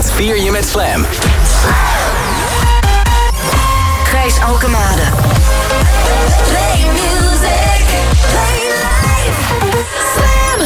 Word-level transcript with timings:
weekend 0.00 0.12
vier 0.16 0.44
je 0.44 0.50
met 0.50 0.68
Slam. 0.68 1.06
Gijs 4.04 4.40
Alkemade. 4.40 5.02
Play 6.48 6.84
music. 6.92 7.84
Play 8.30 8.68
life. 8.82 9.40
Slam. 10.14 10.60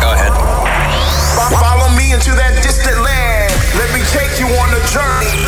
Go 0.00 0.10
ahead. 0.10 0.32
Follow 1.50 1.88
me 1.88 2.12
into 2.12 2.34
that 2.34 2.62
distant 2.62 3.00
land. 3.00 3.52
Let 3.74 3.92
me 3.92 4.00
take 4.12 4.38
you 4.38 4.46
on 4.46 4.68
a 4.74 4.80
journey. 4.92 5.46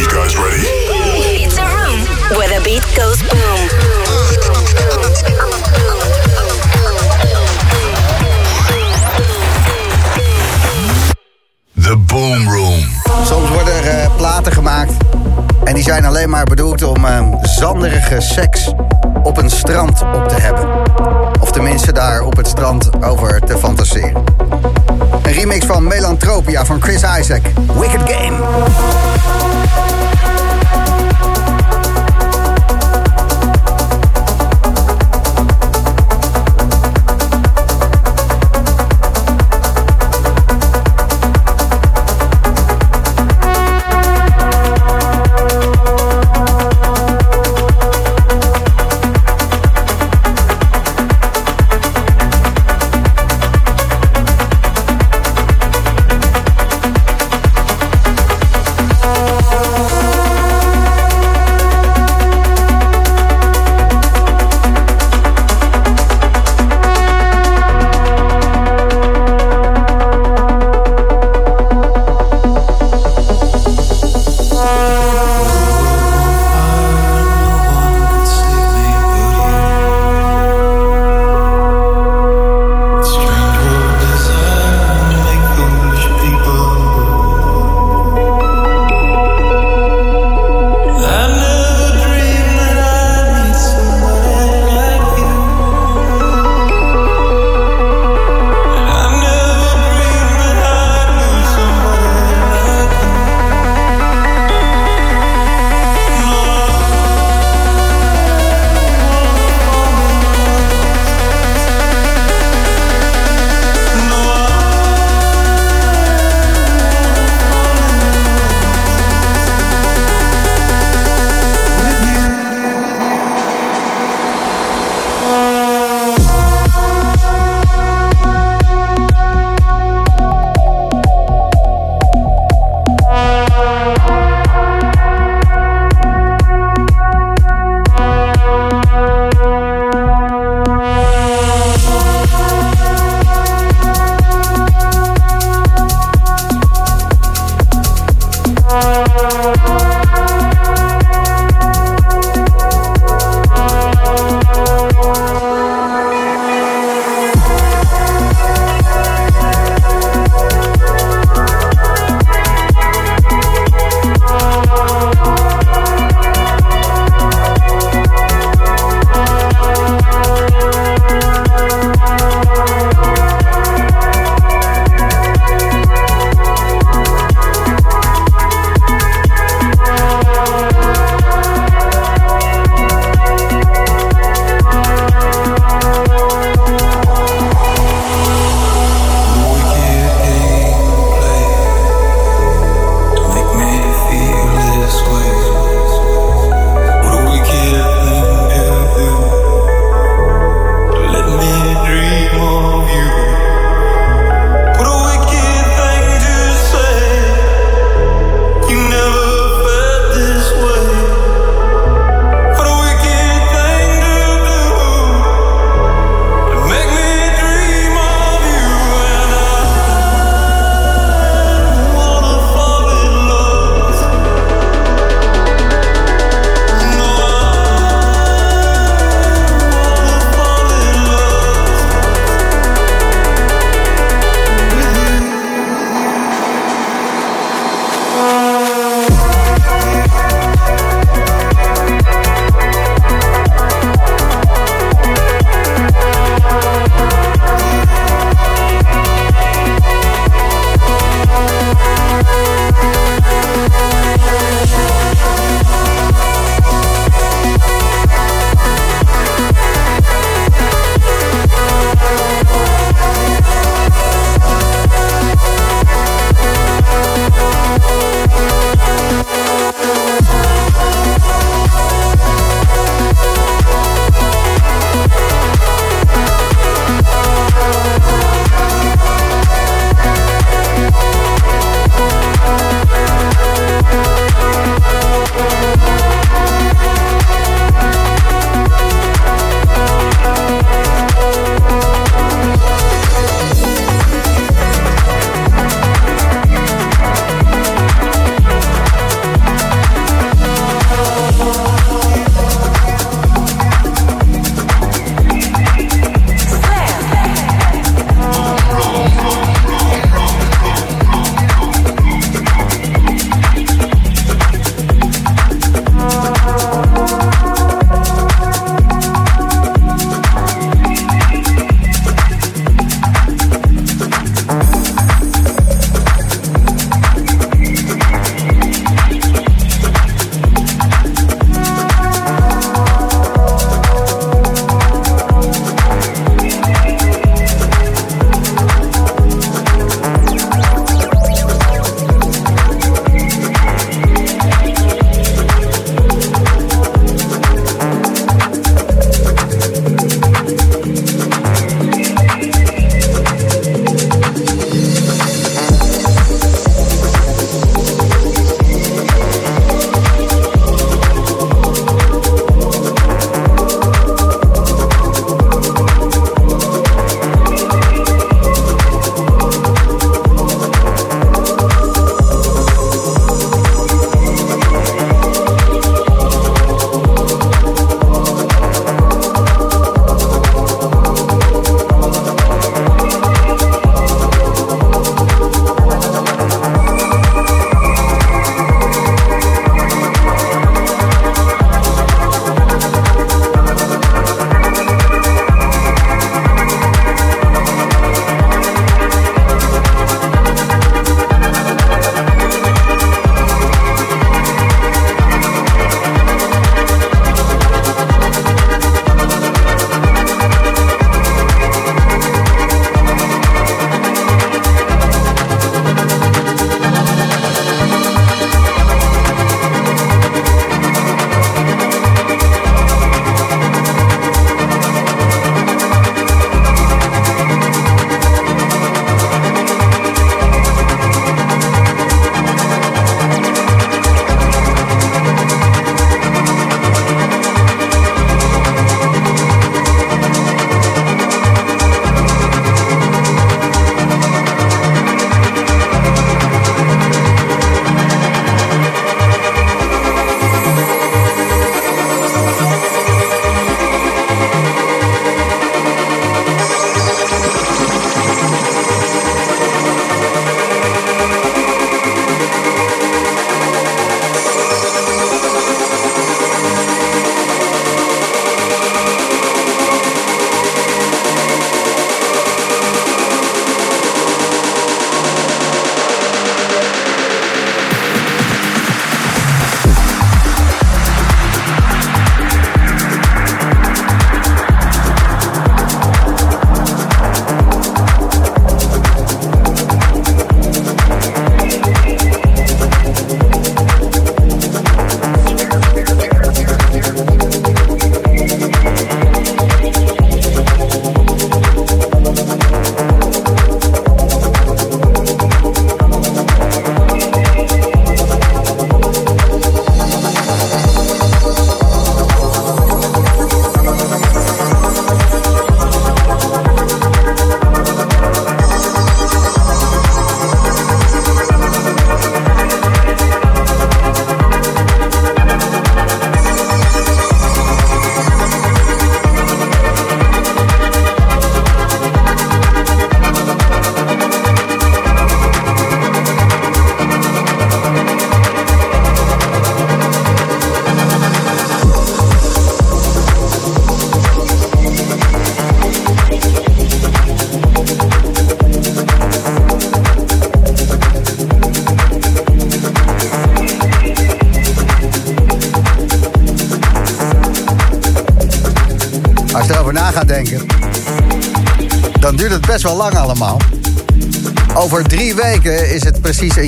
You 0.00 0.06
guys 0.08 0.36
ready? 0.36 0.66
It's 1.44 1.58
a 1.58 1.64
room 1.64 2.00
where 2.36 2.48
the 2.48 2.60
beat 2.64 2.84
goes 2.96 3.22
boom. 3.22 3.66
The 11.86 11.96
Boom 11.96 12.48
Room. 12.48 12.84
Soms 13.24 13.48
worden 13.48 13.74
er 13.74 13.88
eh, 13.88 14.16
platen 14.16 14.52
gemaakt. 14.52 14.92
En 15.64 15.74
die 15.74 15.82
zijn 15.82 16.04
alleen 16.04 16.30
maar 16.30 16.44
bedoeld 16.44 16.82
om 16.82 17.04
eh, 17.04 17.26
zanderige 17.42 18.20
seks 18.20 18.72
op 19.22 19.36
een 19.36 19.50
strand 19.50 20.02
op 20.14 20.28
te 20.28 20.34
hebben. 20.34 20.68
Of 21.40 21.52
tenminste 21.52 21.92
daar 21.92 22.22
op 22.22 22.36
het 22.36 22.46
strand 22.46 23.04
over 23.04 23.40
te 23.40 23.58
fantaseren. 23.58 24.24
Een 25.22 25.32
remix 25.32 25.66
van 25.66 25.86
Melantropia 25.86 26.64
van 26.64 26.82
Chris 26.82 27.02
Isaac. 27.18 27.42
Wicked 27.78 28.10
Game. 28.10 28.36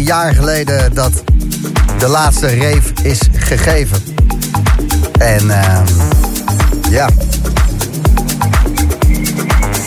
Jaar 0.08 0.34
geleden 0.34 0.94
dat 0.94 1.22
de 1.98 2.08
laatste 2.08 2.46
reef 2.46 2.92
is 3.02 3.20
gegeven. 3.32 4.02
En 5.18 5.44
uh, 5.44 5.80
ja, 6.90 7.08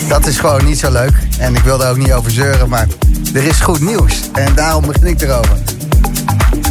dat 0.07 0.25
is 0.25 0.39
gewoon 0.39 0.65
niet 0.65 0.79
zo 0.79 0.91
leuk. 0.91 1.13
En 1.39 1.55
ik 1.55 1.63
wil 1.63 1.85
ook 1.85 1.97
niet 1.97 2.13
over 2.13 2.31
zeuren, 2.31 2.69
maar 2.69 2.87
er 3.33 3.43
is 3.43 3.59
goed 3.59 3.79
nieuws. 3.79 4.29
En 4.33 4.55
daarom 4.55 4.85
begin 4.85 5.07
ik 5.07 5.21
erover. 5.21 5.57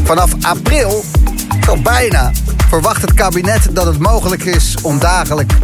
Vanaf 0.04 0.30
april, 0.42 1.04
zo 1.64 1.76
bijna, 1.76 2.32
verwacht 2.68 3.02
het 3.02 3.14
kabinet 3.14 3.68
dat 3.72 3.86
het 3.86 3.98
mogelijk 3.98 4.44
is 4.44 4.74
om 4.82 4.98
dagelijks 4.98 5.54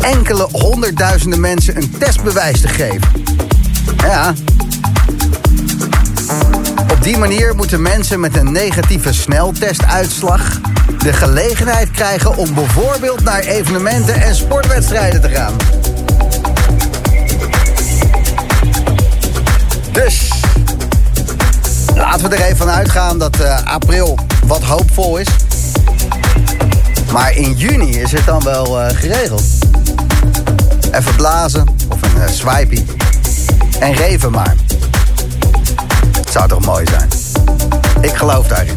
enkele 0.00 0.48
honderdduizenden 0.52 1.40
mensen 1.40 1.76
een 1.76 1.94
testbewijs 1.98 2.60
te 2.60 2.68
geven. 2.68 3.08
Ja. 3.96 4.34
Die 7.06 7.18
manier 7.18 7.54
moeten 7.54 7.82
mensen 7.82 8.20
met 8.20 8.36
een 8.36 8.52
negatieve 8.52 9.12
sneltestuitslag 9.12 10.60
de 10.98 11.12
gelegenheid 11.12 11.90
krijgen 11.90 12.36
om 12.36 12.54
bijvoorbeeld 12.54 13.22
naar 13.22 13.40
evenementen 13.40 14.14
en 14.14 14.34
sportwedstrijden 14.34 15.20
te 15.20 15.28
gaan. 15.28 15.56
Dus 19.92 20.28
laten 21.94 22.30
we 22.30 22.36
er 22.36 22.44
even 22.44 22.56
van 22.56 22.70
uitgaan 22.70 23.18
dat 23.18 23.40
uh, 23.40 23.64
april 23.64 24.18
wat 24.46 24.62
hoopvol 24.62 25.16
is. 25.16 25.28
Maar 27.12 27.36
in 27.36 27.52
juni 27.52 28.00
is 28.00 28.12
het 28.12 28.24
dan 28.24 28.42
wel 28.42 28.80
uh, 28.80 28.86
geregeld. 28.88 29.42
Even 30.92 31.16
blazen 31.16 31.68
of 31.88 32.02
een 32.02 32.28
uh. 32.28 32.84
En 33.80 33.92
reven 33.92 34.30
maar. 34.30 34.65
Zou 36.36 36.48
toch 36.48 36.64
mooi 36.64 36.86
zijn. 36.86 37.08
Ik 38.00 38.16
geloof 38.16 38.46
daarin. 38.46 38.76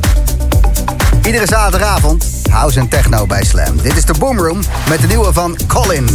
Iedere 1.26 1.46
zaterdagavond 1.46 2.26
house 2.52 2.80
en 2.80 2.88
techno 2.88 3.26
bij 3.26 3.44
Slam. 3.44 3.82
Dit 3.82 3.98
is 3.98 4.06
de 4.06 4.14
Boomroom 4.20 4.60
met 4.90 5.02
de 5.02 5.08
nieuwe 5.08 5.34
van 5.34 5.58
Colin. 5.68 6.08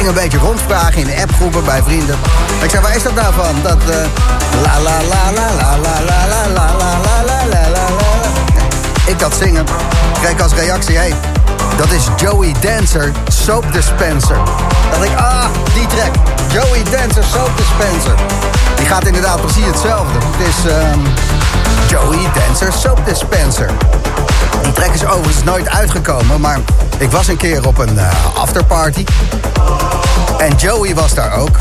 Ging 0.00 0.16
een 0.16 0.22
beetje 0.22 0.38
rondvragen 0.38 0.94
in 0.94 1.06
de 1.06 1.22
appgroepen 1.22 1.64
bij 1.64 1.82
vrienden. 1.82 2.16
ik 2.62 2.70
zei, 2.70 2.82
waar 2.82 2.96
is 2.96 3.02
dat 3.02 3.14
nou 3.14 3.34
van? 3.34 3.54
Dat 3.62 3.78
uh, 3.88 3.96
la 4.62 4.80
la 4.80 5.02
la 5.02 5.32
la 5.32 5.52
la 5.54 5.76
la 5.78 6.00
la 6.04 6.22
la 6.28 6.76
la 6.76 7.22
la 7.26 7.44
la 7.50 7.68
la 7.70 7.86
Ik 9.06 9.18
dat 9.18 9.34
zingen. 9.42 9.64
Krijg 10.20 10.40
als 10.40 10.52
reactie, 10.52 10.96
hé, 10.96 11.00
hey, 11.00 11.14
dat 11.76 11.90
is 11.90 12.08
Joey 12.16 12.54
Dancer, 12.60 13.12
Soap 13.28 13.72
Dispenser. 13.72 14.36
Dat 14.90 15.04
ik, 15.04 15.16
ah, 15.16 15.44
die 15.74 15.86
track. 15.86 16.14
Joey 16.52 16.82
Dancer, 16.90 17.24
Soap 17.24 17.50
Dispenser. 17.56 18.14
Die 18.76 18.86
gaat 18.86 19.06
inderdaad 19.06 19.40
precies 19.40 19.66
hetzelfde. 19.66 20.18
Het 20.18 20.48
is 20.48 20.72
um, 20.72 21.02
Joey 21.88 22.30
Dancer, 22.34 22.72
Soap 22.72 23.06
Dispenser. 23.06 23.70
Die 24.62 24.72
track 24.72 24.94
is 24.94 25.04
overigens 25.04 25.44
nooit 25.44 25.68
uitgekomen, 25.68 26.40
maar 26.40 26.58
ik 26.98 27.10
was 27.10 27.28
een 27.28 27.36
keer 27.36 27.66
op 27.66 27.78
een 27.78 27.94
uh, 27.94 28.10
afterparty. 28.34 29.04
En 30.38 30.56
Joey 30.56 30.94
was 30.94 31.14
daar 31.14 31.32
ook. 31.32 31.56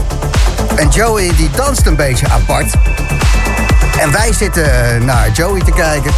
En 0.75 0.89
Joey 0.89 1.32
die 1.36 1.49
danst 1.56 1.86
een 1.86 1.95
beetje 1.95 2.28
apart. 2.28 2.73
En 3.99 4.12
wij 4.12 4.34
zitten 4.34 5.06
naar 5.06 5.32
Joey 5.32 5.62
te 5.62 5.71
kijken. 5.71 6.12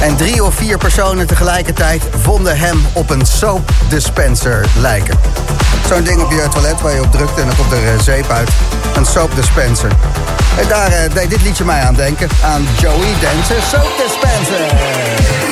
En 0.00 0.16
drie 0.16 0.44
of 0.44 0.54
vier 0.54 0.78
personen 0.78 1.26
tegelijkertijd 1.26 2.02
vonden 2.22 2.58
hem 2.58 2.86
op 2.92 3.10
een 3.10 3.26
soap 3.26 3.70
dispenser 3.88 4.66
lijken. 4.78 5.18
Zo'n 5.88 6.02
ding 6.02 6.22
op 6.22 6.30
je 6.30 6.48
toilet 6.50 6.80
waar 6.80 6.94
je 6.94 7.00
op 7.00 7.12
drukt 7.12 7.38
en 7.38 7.46
dan 7.46 7.56
komt 7.56 7.72
er 7.72 7.82
uh, 7.82 8.00
zeep 8.00 8.30
uit. 8.30 8.50
Een 8.96 9.06
soap 9.06 9.34
dispenser. 9.34 9.90
En 10.58 10.68
daar 10.68 11.08
deed 11.14 11.30
dit 11.30 11.42
liedje 11.42 11.64
mij 11.64 11.82
aan 11.82 11.94
denken. 11.94 12.28
Aan 12.44 12.66
Joey 12.78 13.14
Dancer 13.20 13.62
Soap 13.70 13.90
Dispenser. 13.98 15.49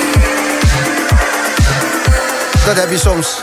Dat 2.69 2.77
heb 2.77 2.91
je 2.91 2.99
soms. 2.99 3.43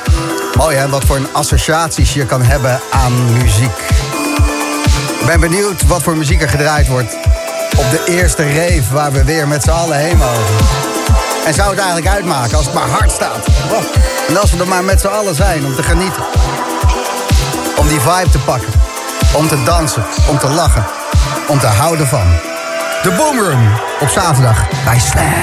Mooi 0.58 0.78
hè, 0.78 0.90
wat 0.90 1.04
voor 1.06 1.16
een 1.16 1.28
associaties 1.32 2.14
je 2.14 2.26
kan 2.26 2.42
hebben 2.42 2.80
aan 2.92 3.34
muziek. 3.34 3.78
Ik 5.20 5.26
ben 5.26 5.40
benieuwd 5.40 5.88
wat 5.88 6.04
voor 6.04 6.18
muziek 6.18 6.42
er 6.42 6.50
gedraaid 6.50 6.88
wordt 6.88 7.18
op 7.78 7.90
de 7.90 8.04
eerste 8.06 8.44
rave 8.44 8.94
waar 8.94 9.12
we 9.12 9.24
weer 9.24 9.48
met 9.48 9.64
z'n 9.64 9.70
allen 9.70 9.98
heen 9.98 10.18
mogen. 10.18 10.56
En 11.46 11.54
zou 11.54 11.70
het 11.70 11.80
eigenlijk 11.80 12.08
uitmaken 12.08 12.58
als 12.58 12.66
het 12.66 12.74
maar 12.74 12.88
hard 12.88 13.12
staat? 13.12 13.48
En 14.28 14.38
als 14.38 14.52
we 14.52 14.60
er 14.60 14.68
maar 14.68 14.84
met 14.84 15.02
z'n 15.02 15.08
allen 15.08 15.36
zijn 15.36 15.66
om 15.66 15.76
te 15.76 15.84
genieten. 15.84 16.24
Om 17.76 17.88
die 17.88 18.00
vibe 18.00 18.30
te 18.32 18.40
pakken. 18.40 18.74
Om 19.34 19.48
te 19.48 19.64
dansen, 19.64 20.06
om 20.30 20.40
te 20.40 20.50
lachen, 20.50 20.86
om 21.48 21.60
te 21.60 21.68
houden 21.68 22.08
van. 22.08 22.28
De 23.04 23.12
Boomroom 23.12 23.80
op 24.00 24.10
zaterdag 24.10 24.68
bij 24.86 25.00
Slam. 25.00 25.34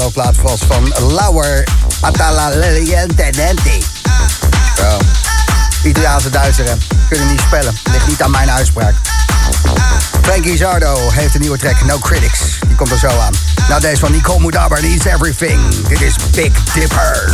Italo-plaat 0.00 0.36
was 0.42 0.60
van 0.66 0.92
Lauer 1.12 1.64
Atalalientenenti. 2.00 3.84
Zo. 4.76 4.98
Italiaanse 5.84 6.30
Duitser, 6.30 6.64
hè. 6.64 6.72
Kunnen 7.08 7.28
niet 7.28 7.40
spellen. 7.40 7.76
Ligt 7.92 8.06
niet 8.06 8.22
aan 8.22 8.30
mijn 8.30 8.50
uitspraak. 8.50 8.94
Frankie 10.22 10.56
Zardo 10.56 11.10
heeft 11.10 11.34
een 11.34 11.40
nieuwe 11.40 11.58
track, 11.58 11.84
No 11.84 11.98
Critics. 11.98 12.40
Die 12.66 12.76
komt 12.76 12.90
er 12.90 12.98
zo 12.98 13.08
aan. 13.08 13.32
Nou, 13.68 13.80
deze 13.80 14.00
van 14.00 14.12
Nicole 14.12 14.40
Mudaber, 14.40 14.82
Needs 14.82 15.04
Everything. 15.04 15.86
Dit 15.88 16.00
is 16.00 16.14
Big 16.30 16.52
Dipper. 16.72 17.32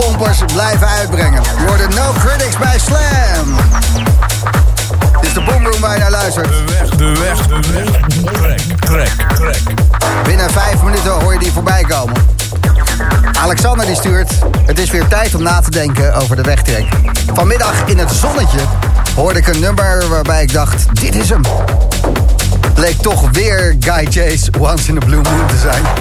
Pompers 0.00 0.38
blijven 0.52 0.88
uitbrengen. 0.88 1.42
Je 1.42 1.66
hoorde 1.66 1.88
No 1.88 2.12
Critics 2.18 2.56
bij 2.56 2.78
Slam. 2.78 3.56
Dit 5.20 5.22
is 5.22 5.32
de 5.32 5.42
boomroom 5.42 5.80
waar 5.80 5.92
je 5.92 5.98
naar 5.98 6.10
luistert. 6.10 6.48
De 6.48 6.64
weg, 6.64 6.90
de 6.96 7.12
weg, 7.20 7.46
de 7.46 7.70
weg. 7.72 8.00
Trek, 8.30 8.60
trek, 8.78 9.10
trek. 9.36 9.60
Binnen 10.24 10.50
vijf 10.50 10.82
minuten 10.82 11.10
hoor 11.10 11.32
je 11.32 11.38
die 11.38 11.52
voorbij 11.52 11.82
komen. 11.82 12.14
Alexander 13.40 13.86
die 13.86 13.94
stuurt... 13.94 14.32
Het 14.66 14.78
is 14.78 14.90
weer 14.90 15.08
tijd 15.08 15.34
om 15.34 15.42
na 15.42 15.60
te 15.60 15.70
denken 15.70 16.14
over 16.14 16.36
de 16.36 16.42
wegtrek. 16.42 16.86
Vanmiddag 17.34 17.74
in 17.86 17.98
het 17.98 18.10
zonnetje 18.10 18.60
hoorde 19.14 19.38
ik 19.38 19.46
een 19.46 19.60
nummer 19.60 20.08
waarbij 20.08 20.42
ik 20.42 20.52
dacht... 20.52 21.00
Dit 21.00 21.14
is 21.14 21.28
hem. 21.28 21.42
Bleek 22.74 22.96
toch 22.96 23.30
weer 23.30 23.76
Guy 23.80 24.06
Chase 24.10 24.50
Once 24.58 24.88
in 24.88 24.96
a 24.96 25.04
Blue 25.04 25.20
Moon 25.22 25.46
te 25.46 25.56
zijn. 25.56 25.82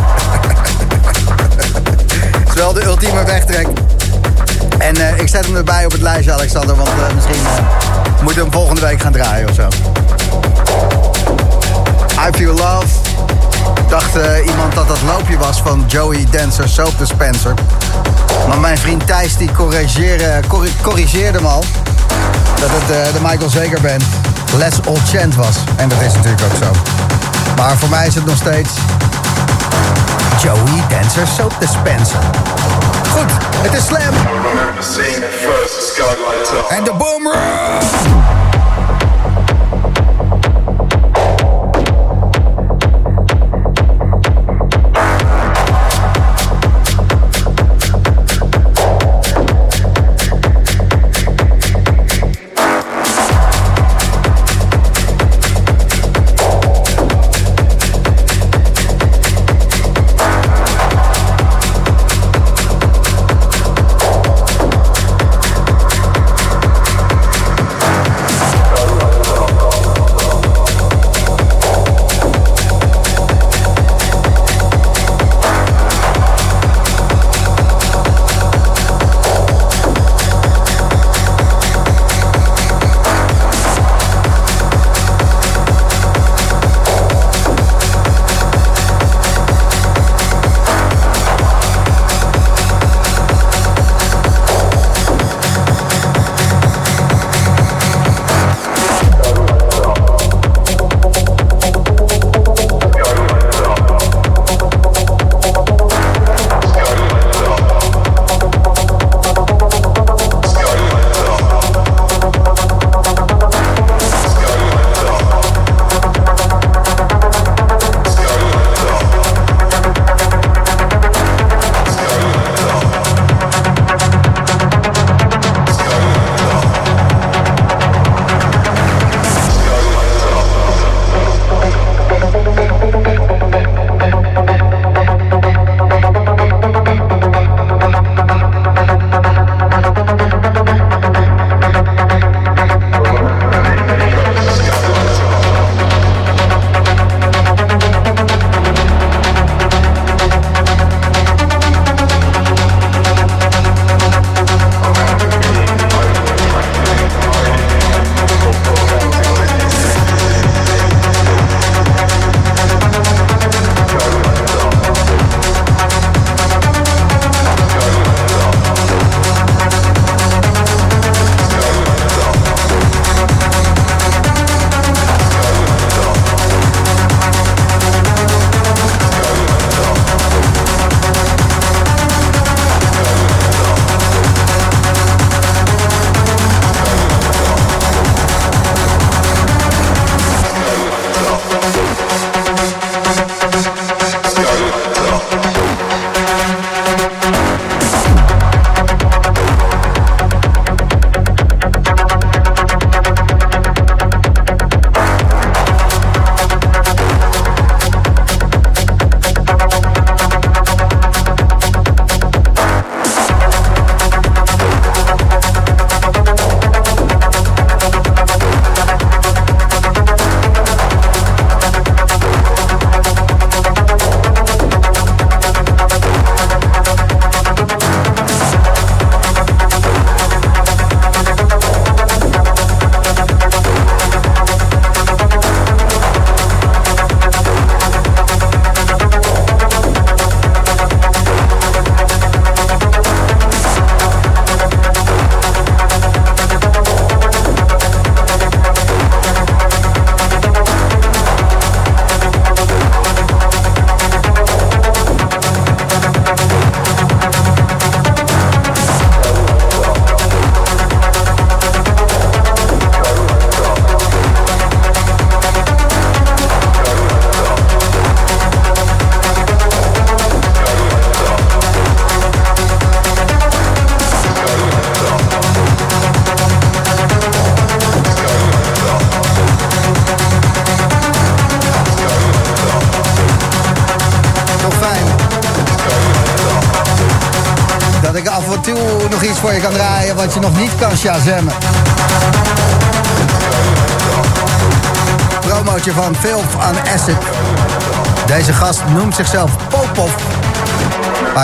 Het 2.39 2.49
is 2.49 2.53
wel 2.55 2.73
de 2.73 2.83
ultieme 2.83 3.23
wegtrek. 3.23 3.67
En 4.77 4.95
eh, 4.95 5.19
ik 5.19 5.27
zet 5.27 5.45
hem 5.45 5.55
erbij 5.55 5.85
op 5.85 5.91
het 5.91 6.01
lijstje, 6.01 6.33
Alexander. 6.33 6.75
Want 6.75 6.89
eh, 6.89 7.13
misschien 7.15 7.45
eh, 7.57 7.63
moeten 8.21 8.35
we 8.35 8.41
hem 8.41 8.51
volgende 8.51 8.81
week 8.81 9.01
gaan 9.01 9.11
draaien 9.11 9.49
of 9.49 9.55
zo. 9.55 9.67
I 12.27 12.37
Feel 12.37 12.53
Love. 12.53 12.85
Dacht 13.89 14.15
iemand 14.45 14.73
dat 14.75 14.87
dat 14.87 14.97
loopje 15.05 15.37
was 15.37 15.61
van 15.61 15.83
Joey 15.87 16.27
Dancer 16.29 16.69
Soap 16.69 16.97
Dispenser. 16.97 17.53
Maar 18.47 18.59
mijn 18.59 18.77
vriend 18.77 19.07
Thijs 19.07 19.37
die 19.37 19.51
corrigeerde, 19.51 20.39
corri- 20.47 20.75
corrigeerde 20.81 21.41
me 21.41 21.47
al. 21.47 21.63
Dat 22.59 22.69
het 22.71 23.13
de 23.13 23.19
Michael 23.21 23.49
Zeker 23.49 23.81
Band 23.81 24.03
Les 24.55 24.73
Old 24.85 25.01
Chant 25.13 25.35
was. 25.35 25.55
En 25.75 25.89
dat 25.89 26.01
is 26.01 26.13
natuurlijk 26.13 26.41
ook 26.43 26.57
zo. 26.63 26.71
Maar 27.55 27.77
voor 27.77 27.89
mij 27.89 28.07
is 28.07 28.15
het 28.15 28.25
nog 28.25 28.35
steeds... 28.37 28.69
Joey 30.41 30.83
Dancer 30.89 31.27
Soap 31.27 31.53
Dispenser. 31.59 32.19
Goed, 33.17 33.31
het 33.61 33.73
is 33.73 33.85
Slam. 33.85 34.13
Remember 34.43 34.83
seeing 34.83 35.23
it 35.23 35.37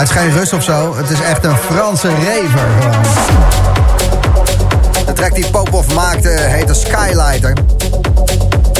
het 0.04 0.12
is 0.12 0.22
geen 0.22 0.32
Rus 0.32 0.52
of 0.52 0.62
zo, 0.62 0.96
het 0.96 1.10
is 1.10 1.20
echt 1.20 1.44
een 1.44 1.56
Franse 1.56 2.08
gewoon. 2.08 2.66
De 5.06 5.12
track 5.12 5.34
die 5.34 5.50
Popov 5.50 5.94
maakte 5.94 6.28
heette 6.28 6.74
Skylighter. 6.74 7.52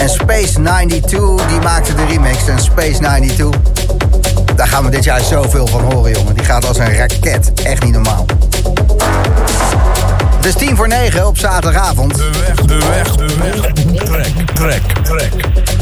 En 0.01 0.09
Space 0.09 0.53
92 0.53 1.47
die 1.47 1.61
maakte 1.63 1.95
de 1.95 2.05
remix. 2.05 2.49
En 2.49 2.59
Space 2.59 2.99
92, 2.99 3.61
daar 4.57 4.69
gaan 4.69 4.85
we 4.85 4.91
dit 4.91 5.05
jaar 5.05 5.21
zoveel 5.21 5.67
van 5.67 5.81
horen, 5.93 6.13
jongen. 6.13 6.35
Die 6.35 6.45
gaat 6.45 6.69
als 6.69 6.79
een 6.79 6.97
raket. 6.97 7.53
Echt 7.63 7.83
niet 7.83 7.93
normaal. 7.93 8.27
Het 10.45 10.55
is 10.55 10.67
tien 10.67 10.77
voor 10.77 10.89
negen 10.89 11.27
op 11.27 11.39
zaterdagavond. 11.39 12.15
De 12.17 12.31
weg, 12.47 12.55
de 12.67 12.79
weg, 12.89 13.15
de 13.15 13.37
weg. 13.41 13.55
Trek, 14.05 14.33
trek, 14.55 14.83
trek. 15.03 15.33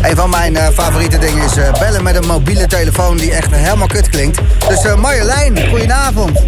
Een 0.02 0.16
van 0.16 0.30
mijn 0.30 0.56
eh, 0.56 0.68
favoriete 0.68 1.18
dingen 1.18 1.44
is 1.44 1.56
eh, 1.56 1.72
bellen 1.78 2.02
met 2.02 2.16
een 2.16 2.26
mobiele 2.26 2.66
telefoon 2.66 3.16
die 3.16 3.32
echt 3.32 3.54
helemaal 3.54 3.86
kut 3.86 4.08
klinkt. 4.08 4.40
Dus 4.68 4.84
eh, 4.84 4.94
Marjolein, 4.94 5.68
goedenavond. 5.68 6.42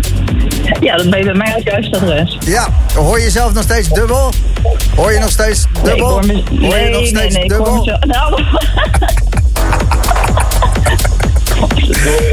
Ja, 0.80 0.96
dat 0.96 1.10
ben 1.10 1.18
je 1.18 1.24
bij 1.24 1.34
mij 1.34 1.52
het 1.54 1.62
juiste 1.64 1.96
adres. 1.96 2.38
Ja, 2.40 2.68
hoor 2.94 3.18
je 3.18 3.24
jezelf 3.24 3.52
nog 3.52 3.62
steeds 3.62 3.88
dubbel? 3.88 4.32
Hoor 4.96 5.12
je 5.12 5.18
nog 5.18 5.30
steeds 5.30 5.64
Nee, 5.72 5.82
ik 5.82 5.88
dubbel? 5.88 6.08
hoor 6.10 6.26
me- 6.26 6.32
hoor 6.60 6.76
je 6.78 6.84
nee, 6.84 6.90
nog 6.90 7.00
nee, 7.00 7.06
steeds 7.06 7.34
nee, 7.34 7.44
ik 7.44 7.50
hoor 7.50 7.64
dubbel? 7.64 7.78
mezelf- 7.78 8.04
Nou, 8.14 8.42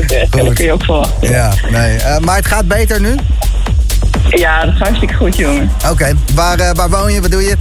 Ja, 0.08 0.44
dat 0.44 0.54
kun 0.54 0.66
je 0.66 0.72
ook 0.72 0.86
voor. 0.86 1.06
Ja, 1.22 1.54
nee. 1.72 2.00
maar 2.20 2.36
het 2.36 2.46
gaat 2.46 2.68
beter 2.68 3.02
nu? 3.02 3.16
Ja, 4.38 4.66
dat 4.66 4.74
gaat 4.74 4.84
hartstikke 4.84 5.14
goed, 5.14 5.36
jongen. 5.36 5.72
Oké, 5.90 6.14
waar, 6.36 6.60
eh, 6.60 6.72
waar 6.74 6.90
woon 6.90 7.14
je? 7.14 7.22
Wat 7.22 7.32
doe 7.32 7.42
je? 7.42 7.56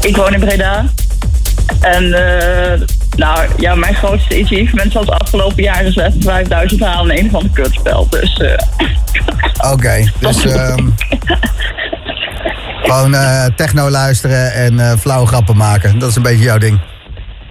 Ik 0.00 0.16
woon 0.16 0.34
in 0.34 0.40
Breda. 0.40 0.84
En, 1.80 2.04
eh, 2.12 2.80
nou, 3.16 3.46
ja, 3.56 3.74
mijn 3.74 3.94
grootste 3.94 4.40
achievement 4.42 4.92
was 4.92 5.06
het 5.06 5.20
afgelopen 5.20 5.62
jaar 5.62 5.84
is 5.84 5.96
even 5.96 6.22
5000 6.22 6.80
halen 6.84 7.16
in 7.16 7.24
een 7.24 7.30
van 7.30 7.42
de 7.42 7.50
kutspel. 7.50 8.06
Dus, 8.10 8.36
eh, 8.36 9.72
Oké, 9.72 10.10
dus 10.18 10.44
ehm, 10.54 10.88
gewoon 12.82 13.14
eh, 13.14 13.44
techno 13.56 13.90
luisteren 13.90 14.52
en 14.52 14.80
eh 14.80 14.92
flauwe 14.98 15.26
grappen 15.26 15.56
maken. 15.56 15.98
Dat 15.98 16.08
is 16.10 16.16
een 16.16 16.22
beetje 16.22 16.44
jouw 16.44 16.58
ding. 16.58 16.80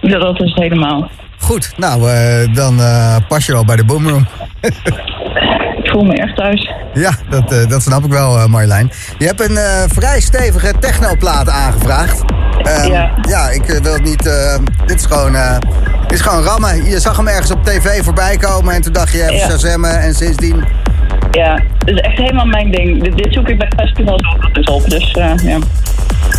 ja, 0.00 0.18
dat 0.18 0.40
is 0.40 0.50
het 0.54 0.62
helemaal. 0.62 1.10
Goed, 1.38 1.72
nou, 1.76 2.10
eh, 2.10 2.54
dan 2.54 2.80
eh, 2.80 3.16
pas 3.28 3.46
je 3.46 3.52
wel 3.52 3.64
bij 3.64 3.76
de 3.76 3.84
boomroom. 3.84 4.26
Voel 5.90 6.02
me 6.02 6.14
echt 6.14 6.36
thuis. 6.36 6.70
Ja, 6.94 7.10
dat, 7.30 7.52
eh, 7.52 7.68
dat 7.68 7.82
snap 7.82 8.04
ik 8.04 8.10
wel, 8.10 8.38
eh, 8.38 8.46
Marjolein. 8.46 8.90
Je 9.18 9.26
hebt 9.26 9.40
een 9.48 9.56
eh, 9.56 9.82
vrij 9.88 10.20
stevige 10.20 10.72
technoplaat 10.80 11.48
aangevraagd. 11.48 12.22
Ehm, 12.62 12.90
Ja. 12.92 13.10
Ja, 13.28 13.48
ik 13.48 13.64
wil 13.64 13.92
het 13.92 14.02
niet... 14.02 14.30
dit, 14.86 14.98
is 15.00 15.06
gewoon, 15.06 15.34
eh, 15.34 15.56
dit 16.06 16.12
is 16.12 16.20
gewoon 16.20 16.42
rammen. 16.44 16.84
Je 16.84 17.00
zag 17.00 17.16
hem 17.16 17.28
ergens 17.28 17.50
op 17.50 17.64
tv 17.64 18.04
voorbij 18.04 18.36
komen 18.36 18.74
en 18.74 18.80
toen 18.82 18.92
dacht 18.92 19.12
je 19.12 19.22
even 19.22 19.34
Ja. 19.34 19.48
shazammen. 19.48 20.00
En 20.00 20.14
sindsdien... 20.14 20.64
Ja, 21.30 21.60
dat 21.78 21.88
is 21.88 22.00
echt 22.00 22.16
helemaal 22.18 22.44
mijn 22.46 22.70
ding. 22.70 23.02
Dit, 23.02 23.16
dit 23.16 23.32
zoek 23.32 23.48
ik 23.48 23.58
bij 23.58 23.68
festivals 23.76 24.22
ook 24.34 24.68
op. 24.74 24.90
Dus, 24.90 25.10
ja. 25.12 25.34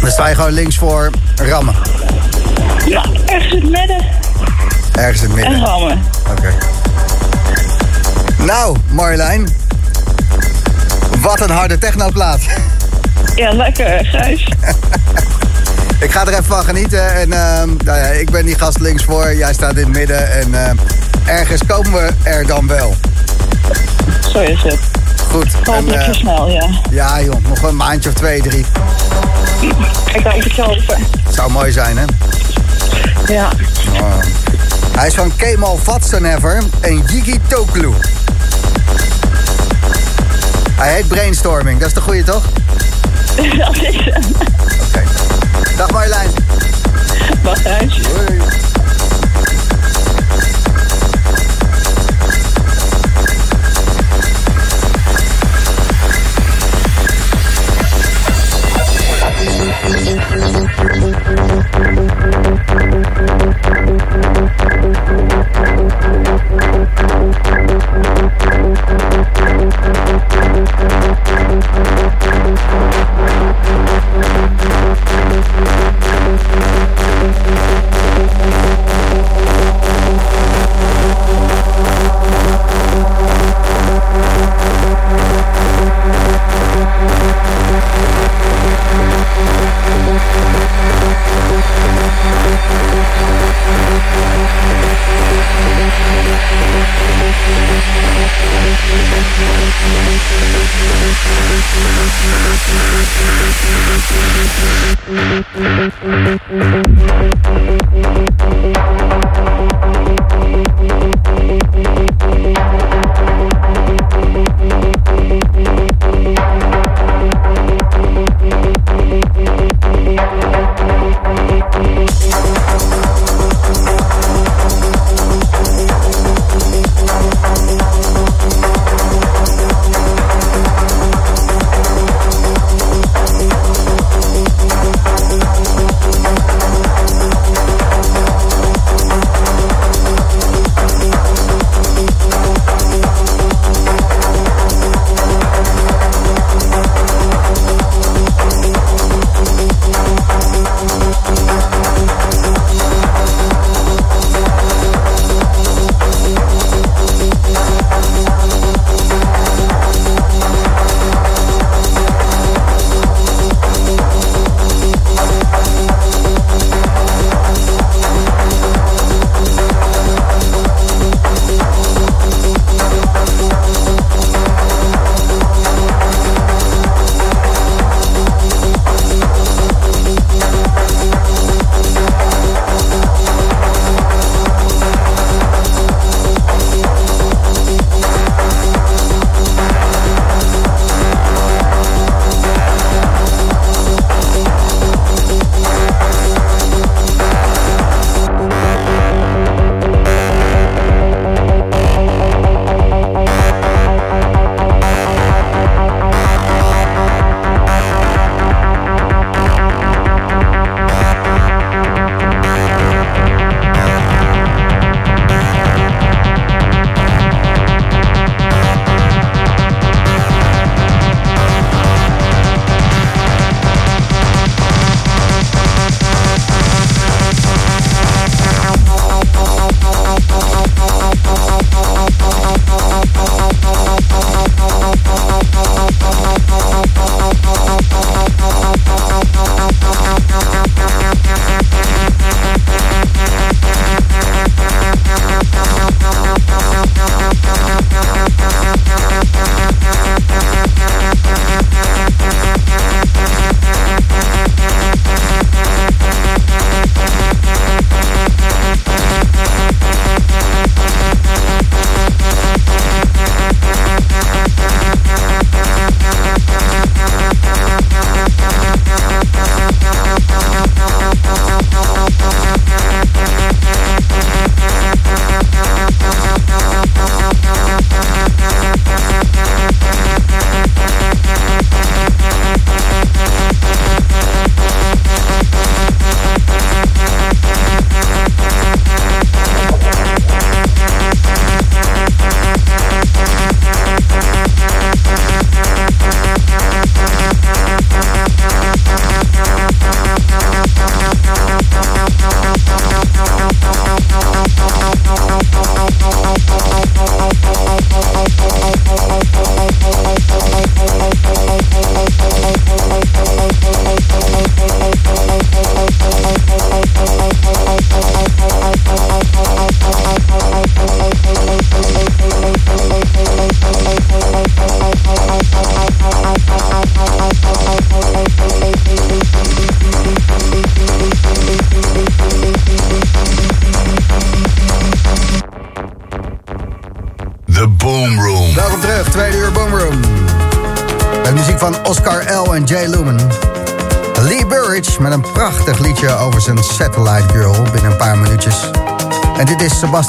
Dan 0.01 0.09
sta 0.11 0.27
je 0.27 0.35
gewoon 0.35 0.51
links 0.51 0.77
voor 0.77 1.09
rammen. 1.35 1.73
Nou, 2.89 3.05
ergens 3.25 3.53
in 3.53 3.61
het 3.61 3.69
midden. 3.71 3.97
Ergens 4.91 5.21
in 5.23 5.27
het 5.27 5.35
midden. 5.35 5.53
En 5.53 5.65
rammen. 5.65 6.01
Oké. 6.31 6.53
Nou, 8.45 8.77
Marjolein. 8.89 9.47
Wat 11.19 11.41
een 11.41 11.49
harde 11.49 11.77
technoplaat. 11.77 12.41
Ja, 13.35 13.51
lekker, 13.51 14.05
Gijs. 14.05 14.47
Ik 16.01 16.11
ga 16.11 16.21
er 16.21 16.27
even 16.27 16.43
van 16.43 16.63
genieten. 16.63 17.13
En 17.13 17.33
ehm, 17.33 17.69
nou 17.85 17.97
ja, 17.97 18.05
ik 18.05 18.29
ben 18.31 18.45
die 18.45 18.55
gast 18.55 18.79
links 18.79 19.03
voor. 19.03 19.35
Jij 19.35 19.53
staat 19.53 19.77
in 19.77 19.83
het 19.83 19.97
midden. 19.97 20.31
En 20.31 20.65
ehm, 20.65 20.75
ergens 21.25 21.61
komen 21.67 21.91
we 21.91 22.11
er 22.23 22.47
dan 22.47 22.67
wel. 22.67 22.95
Zo 24.31 24.39
is 24.39 24.63
het. 24.63 24.79
Goed. 25.29 25.53
Hopelijk 25.63 25.99
eh, 25.99 26.05
zo 26.05 26.13
snel, 26.13 26.49
ja. 26.49 26.69
ja 26.89 27.21
joh, 27.21 27.47
nog 27.47 27.61
een 27.61 27.75
maandje 27.75 28.09
of 28.09 28.15
twee, 28.15 28.41
drie. 28.41 28.65
Ik 30.13 30.23
hou 30.23 30.43
het 30.43 30.57
hopen. 30.57 31.05
Zou 31.29 31.51
mooi 31.51 31.71
zijn, 31.71 31.97
hè? 31.97 32.05
Ja. 33.33 33.49
Oh. 33.93 34.13
Hij 34.97 35.07
is 35.07 35.13
van 35.13 35.35
Kemal 35.35 35.77
Vatsanever 35.77 36.63
en 36.81 37.07
Gigi 37.07 37.39
Toklu. 37.47 37.93
Hij 40.75 40.93
heet 40.93 41.07
Brainstorming. 41.07 41.79
Dat 41.79 41.87
is 41.87 41.93
de 41.93 42.01
goede, 42.01 42.23
toch? 42.23 42.43
Dat 43.57 43.75
is 43.75 43.95
hem. 43.95 44.23
Oké. 44.87 45.03
Dag 45.77 45.91
Marjolein. 45.91 46.29
Hoi. 47.43 48.41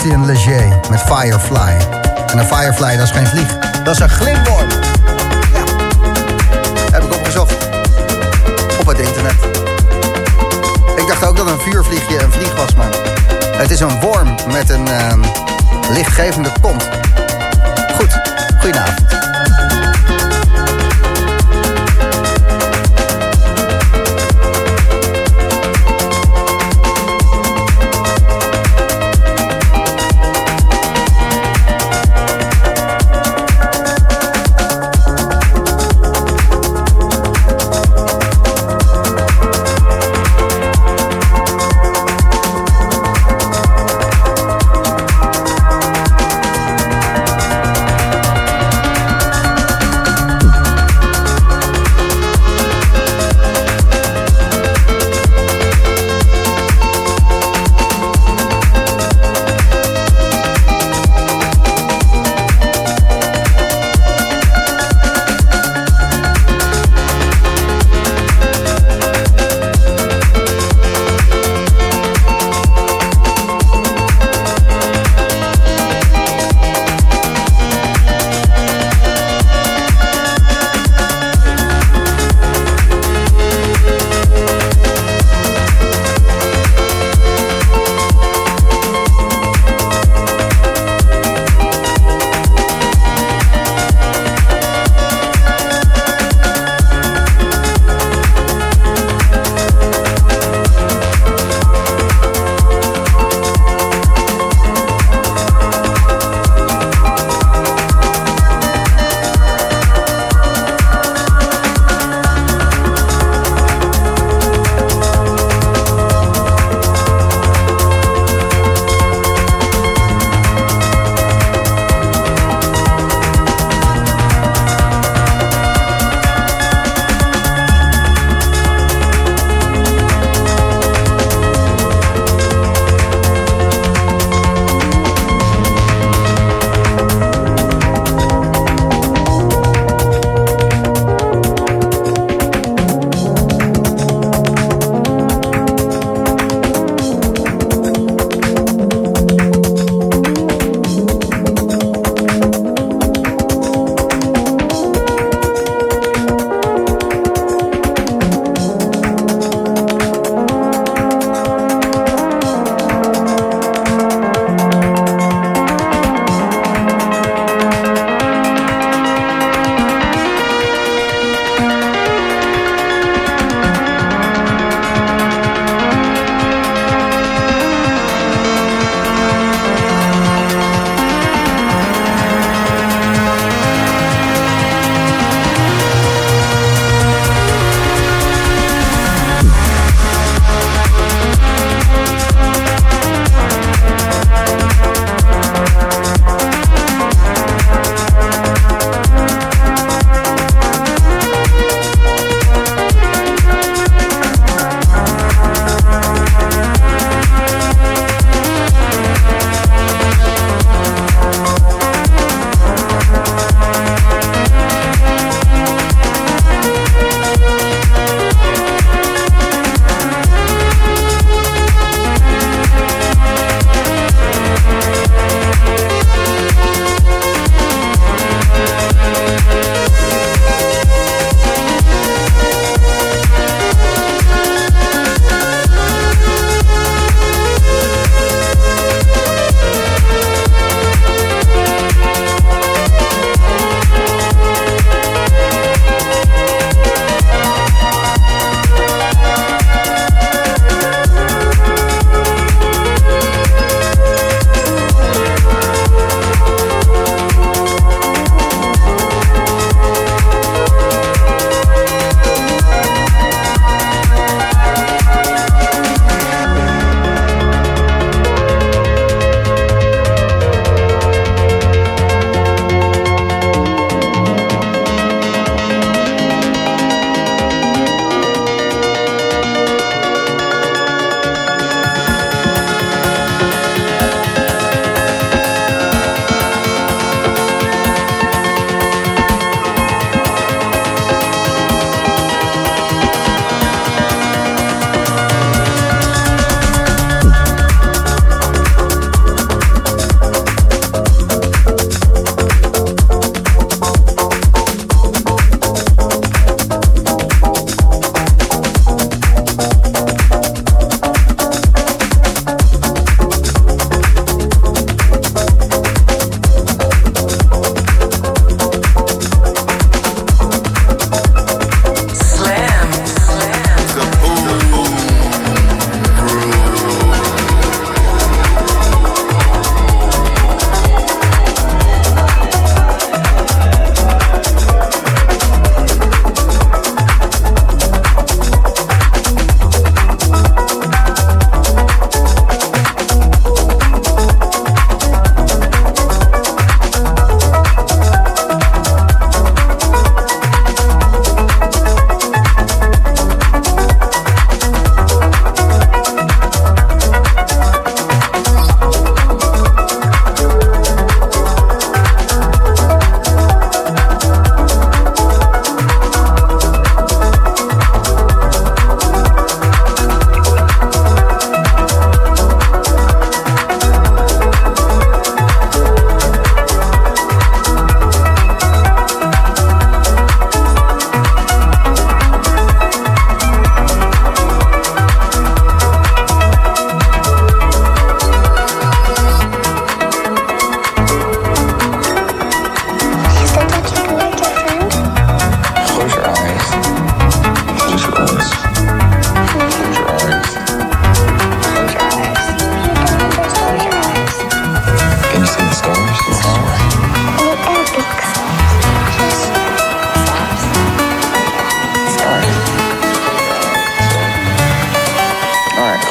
Dit 0.02 0.10
is 0.10 0.18
Sebastian 0.18 0.26
Leger 0.26 0.90
met 0.90 1.00
Firefly. 1.00 1.61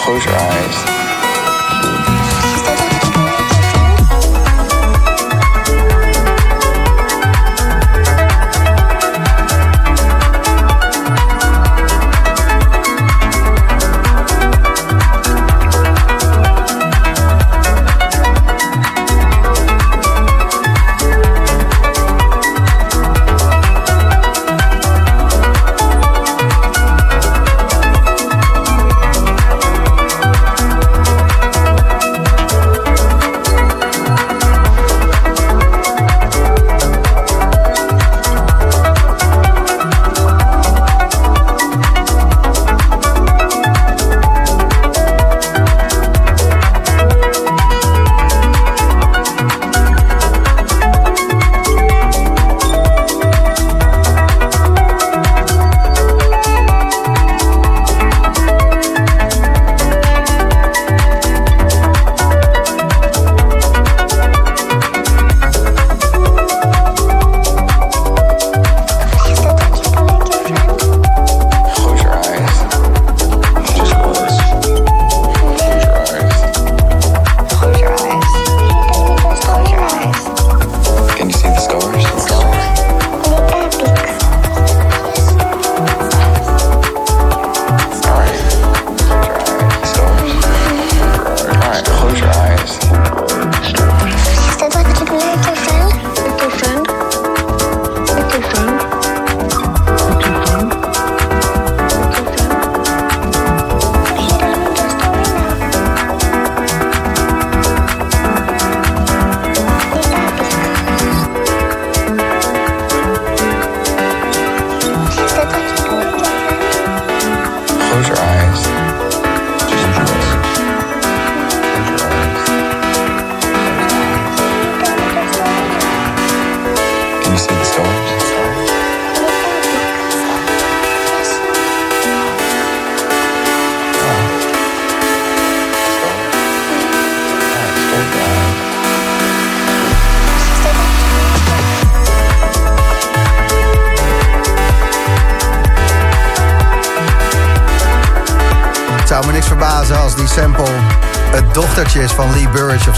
close 0.01 0.25
your 0.25 0.33
eyes. 0.35 1.10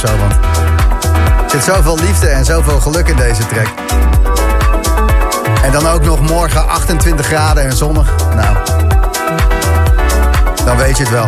Zo. 0.07 0.13
Er 1.43 1.49
zit 1.49 1.63
zoveel 1.63 1.97
liefde 1.97 2.27
en 2.27 2.45
zoveel 2.45 2.79
geluk 2.79 3.07
in 3.07 3.15
deze 3.15 3.45
track. 3.47 3.67
En 5.63 5.71
dan 5.71 5.87
ook 5.87 6.03
nog 6.03 6.19
morgen 6.19 6.67
28 6.67 7.25
graden 7.25 7.63
en 7.63 7.73
zonnig. 7.73 8.09
Nou, 8.35 8.57
dan 10.65 10.77
weet 10.77 10.97
je 10.97 11.03
het 11.03 11.11
wel. 11.11 11.27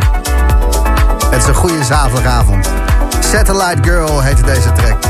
Het 1.30 1.41
is 1.41 1.47
een 1.47 1.55
goede 1.55 1.84
zaterdagavond. 1.84 2.69
Satellite 3.19 3.89
Girl 3.89 4.21
heette 4.21 4.43
deze 4.43 4.71
track. 4.71 5.03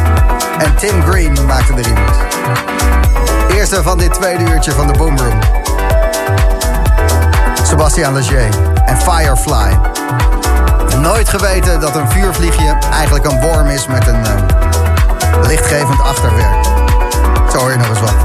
En 0.58 0.76
Tim 0.76 1.04
Green 1.04 1.46
maakte 1.46 1.74
de 1.74 1.82
remix. 1.82 2.12
Eerste 3.50 3.84
van 3.84 3.98
dit 3.98 4.14
tweede 4.14 4.44
uurtje 4.44 4.72
van 4.72 4.88
de 4.88 4.94
Boomroom. 4.94 5.40
Sebastian 7.64 8.14
Leger 8.14 8.50
en 8.86 8.98
Firefly. 8.98 9.78
Nooit 11.02 11.30
geweten 11.30 11.80
dat 11.80 11.96
een 11.96 12.10
vuurvliegje 12.10 12.78
eigenlijk 12.92 13.26
een 13.26 13.42
worm 13.42 13.68
is 13.68 13.88
met 13.88 14.08
een 14.08 14.20
uh, 14.20 15.48
lichtgevend 15.48 16.02
achterwerk. 16.02 16.66
Zo 17.52 17.58
hoor 17.58 17.72
je 17.72 17.78
nog 17.78 17.90
eens 17.90 18.00
wat. 18.00 18.16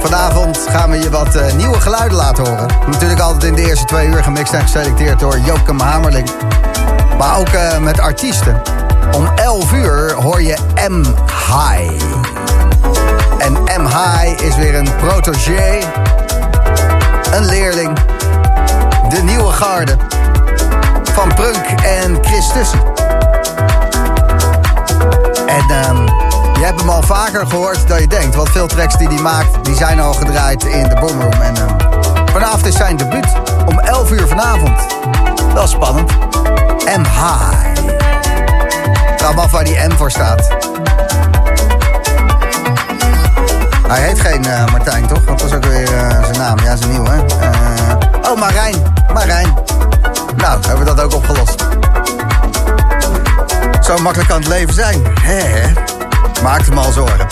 Vanavond 0.00 0.66
gaan 0.68 0.90
we 0.90 0.98
je 0.98 1.10
wat 1.10 1.36
uh, 1.36 1.52
nieuwe 1.52 1.80
geluiden 1.80 2.16
laten 2.16 2.46
horen. 2.46 2.66
Natuurlijk 2.86 3.20
altijd 3.20 3.44
in 3.44 3.54
de 3.54 3.68
eerste 3.68 3.84
twee 3.84 4.06
uur 4.06 4.22
gemixt 4.22 4.52
en 4.52 4.60
geselecteerd 4.60 5.20
door 5.20 5.38
Jokem 5.38 5.80
Hamerling. 5.80 6.30
Maar 7.18 7.38
ook 7.38 7.48
uh, 7.48 7.78
met 7.78 8.00
artiesten. 8.00 8.62
Om 9.12 9.26
11 9.36 9.72
uur 9.72 10.12
hoor 10.12 10.42
je 10.42 10.56
M. 10.88 11.04
High. 11.26 12.02
En 13.38 13.52
M. 13.52 13.86
High 13.86 14.42
is 14.42 14.56
weer 14.56 14.74
een 14.74 14.88
protégé. 14.96 15.78
Een 17.32 17.44
leerling. 17.44 17.98
De 19.08 19.22
nieuwe 19.22 19.52
garde. 19.52 19.96
Van 21.02 21.34
Prunk 21.34 21.80
en 21.82 22.18
Chris 22.22 22.52
Tussen. 22.52 22.80
En 25.46 25.90
um, 25.90 26.04
je 26.58 26.64
hebt 26.64 26.80
hem 26.80 26.88
al 26.88 27.02
vaker 27.02 27.46
gehoord 27.46 27.88
dan 27.88 28.00
je 28.00 28.06
denkt. 28.06 28.34
Want 28.34 28.48
veel 28.48 28.66
tracks 28.66 28.96
die 28.96 29.08
hij 29.08 29.18
maakt, 29.18 29.64
die 29.64 29.74
zijn 29.74 30.00
al 30.00 30.12
gedraaid 30.12 30.64
in 30.64 30.88
de 30.88 30.94
Boomroom. 31.00 31.40
En 31.42 31.56
um, 31.56 31.76
vanavond 32.32 32.66
is 32.66 32.76
zijn 32.76 32.96
debuut. 32.96 33.32
Om 33.66 33.78
11 33.78 34.10
uur 34.10 34.28
vanavond. 34.28 34.86
Wel 35.54 35.66
spannend. 35.66 36.12
M. 36.96 37.02
High. 37.02 37.68
Me 39.34 39.42
af 39.42 39.50
waar 39.50 39.64
die 39.64 39.88
M 39.88 39.96
voor 39.96 40.10
staat. 40.10 40.48
Hij 43.88 44.02
heet 44.02 44.20
geen 44.20 44.46
uh, 44.46 44.66
Martijn, 44.70 45.06
toch? 45.06 45.24
Dat 45.24 45.42
was 45.42 45.52
ook 45.52 45.64
weer 45.64 45.92
uh, 45.92 46.24
zijn 46.24 46.38
naam. 46.38 46.58
Ja, 46.58 46.76
zijn 46.76 46.90
nieuw, 46.90 47.04
hè? 47.04 47.16
Uh, 47.16 48.30
oh, 48.30 48.38
Marijn. 48.38 48.74
Marijn. 49.12 49.54
Nou, 50.36 50.60
hebben 50.66 50.78
we 50.78 50.94
dat 50.94 51.00
ook 51.00 51.14
opgelost. 51.14 51.64
Zo 53.80 53.98
makkelijk 53.98 54.28
kan 54.28 54.38
het 54.38 54.48
leven 54.48 54.74
zijn. 54.74 55.02
Hè? 55.20 55.72
Maakt 56.42 56.70
me 56.70 56.80
al 56.80 56.92
zorgen. 56.92 57.26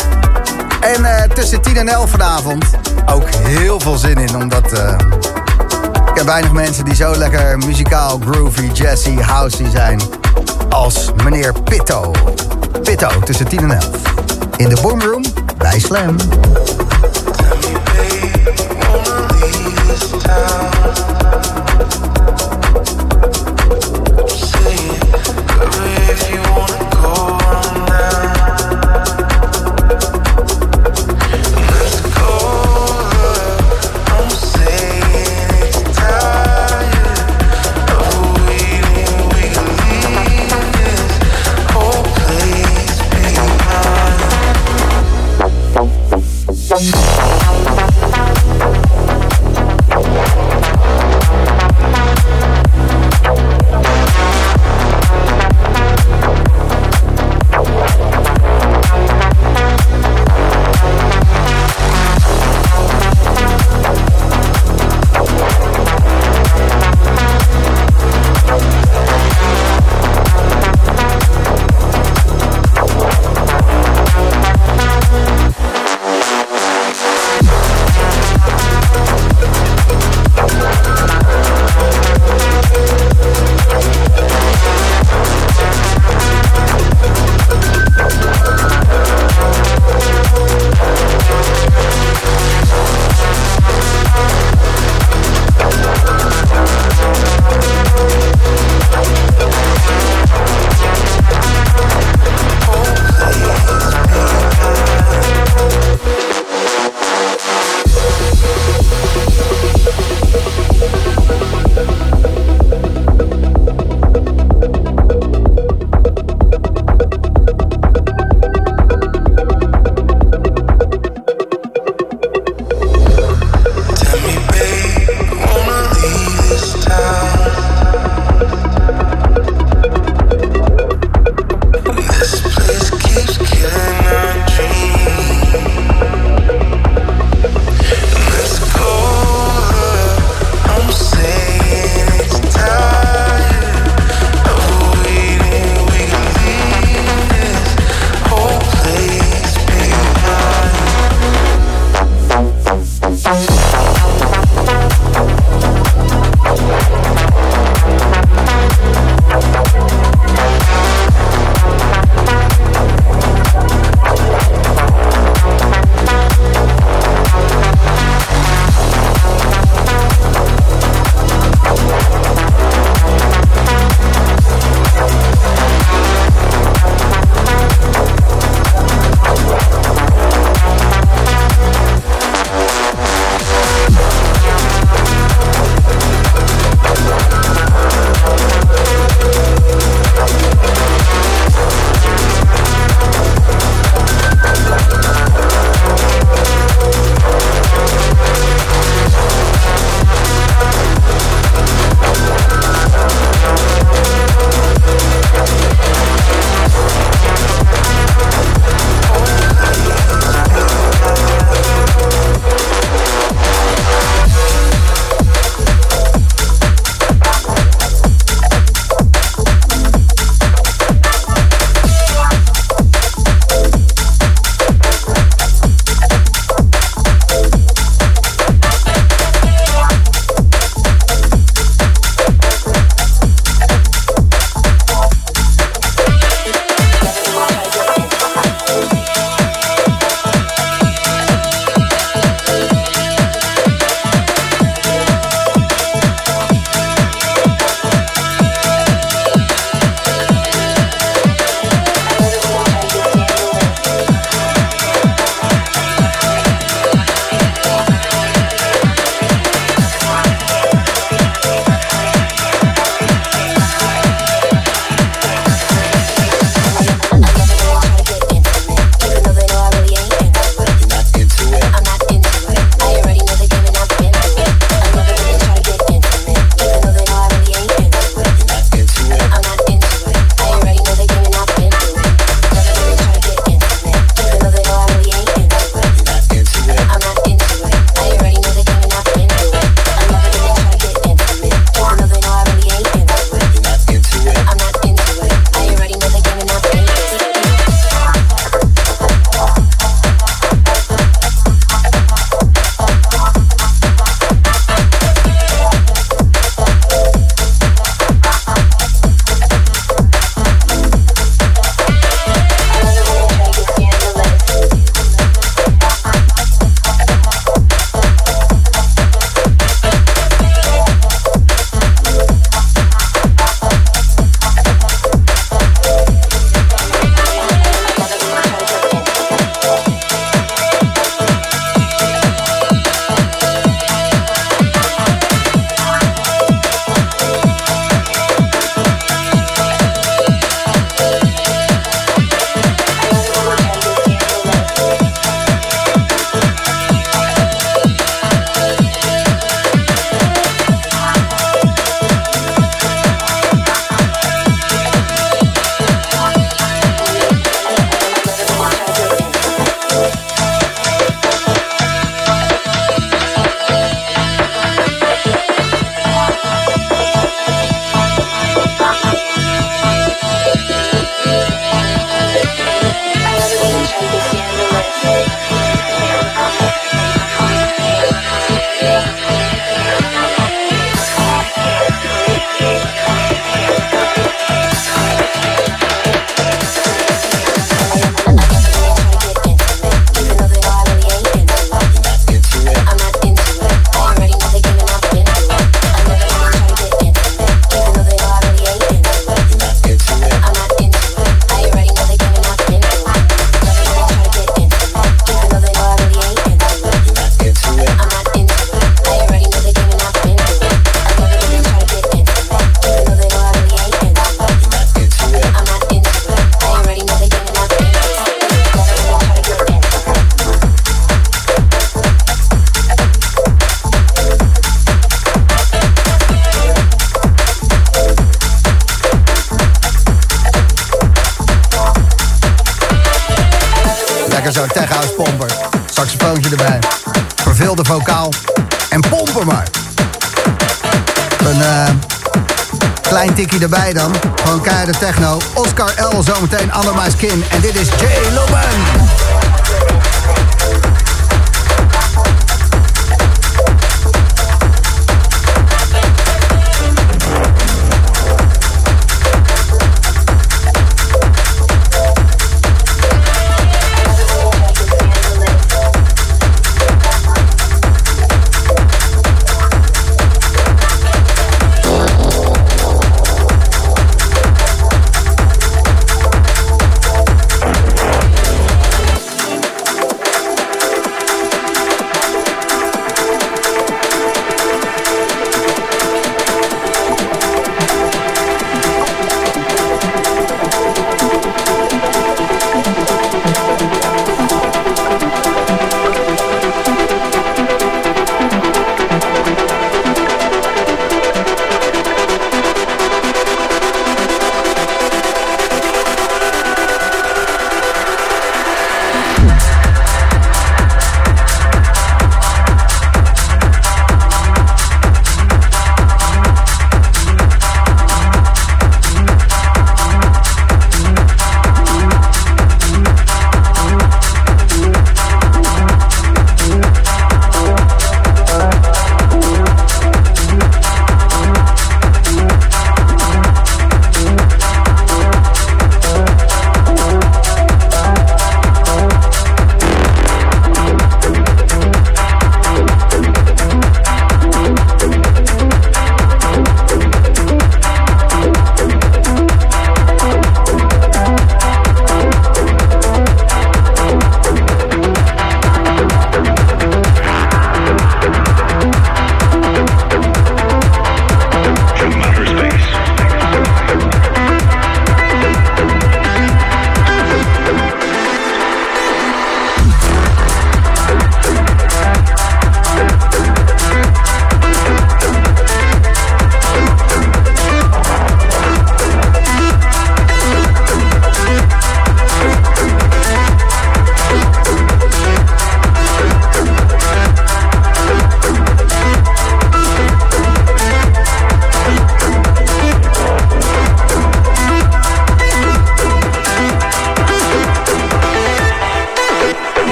En 0.80 1.30
tussen 1.34 1.62
10 1.62 1.76
en 1.76 1.88
11 1.88 2.10
vanavond 2.10 2.64
ook 3.06 3.28
heel 3.30 3.80
veel 3.80 3.96
zin 3.96 4.16
in, 4.16 4.36
omdat... 4.36 4.72
ik 6.06 6.14
heb 6.14 6.24
weinig 6.24 6.52
mensen 6.52 6.84
die 6.84 6.94
zo 6.94 7.16
lekker 7.16 7.58
muzikaal, 7.58 8.20
groovy, 8.30 8.70
jazzy, 8.72 9.20
housey 9.20 9.70
zijn 9.70 10.00
als 10.68 11.10
meneer 11.24 11.52
Pitto. 11.62 12.10
Pitto 12.82 13.20
tussen 13.24 13.48
10 13.48 13.58
en 13.58 13.70
11. 13.70 13.88
In 14.56 14.68
de 14.68 14.80
Boomroom 14.82 15.22
bij 15.76 15.84
Slam. 15.84 16.16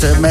to 0.00 0.18
make 0.18 0.29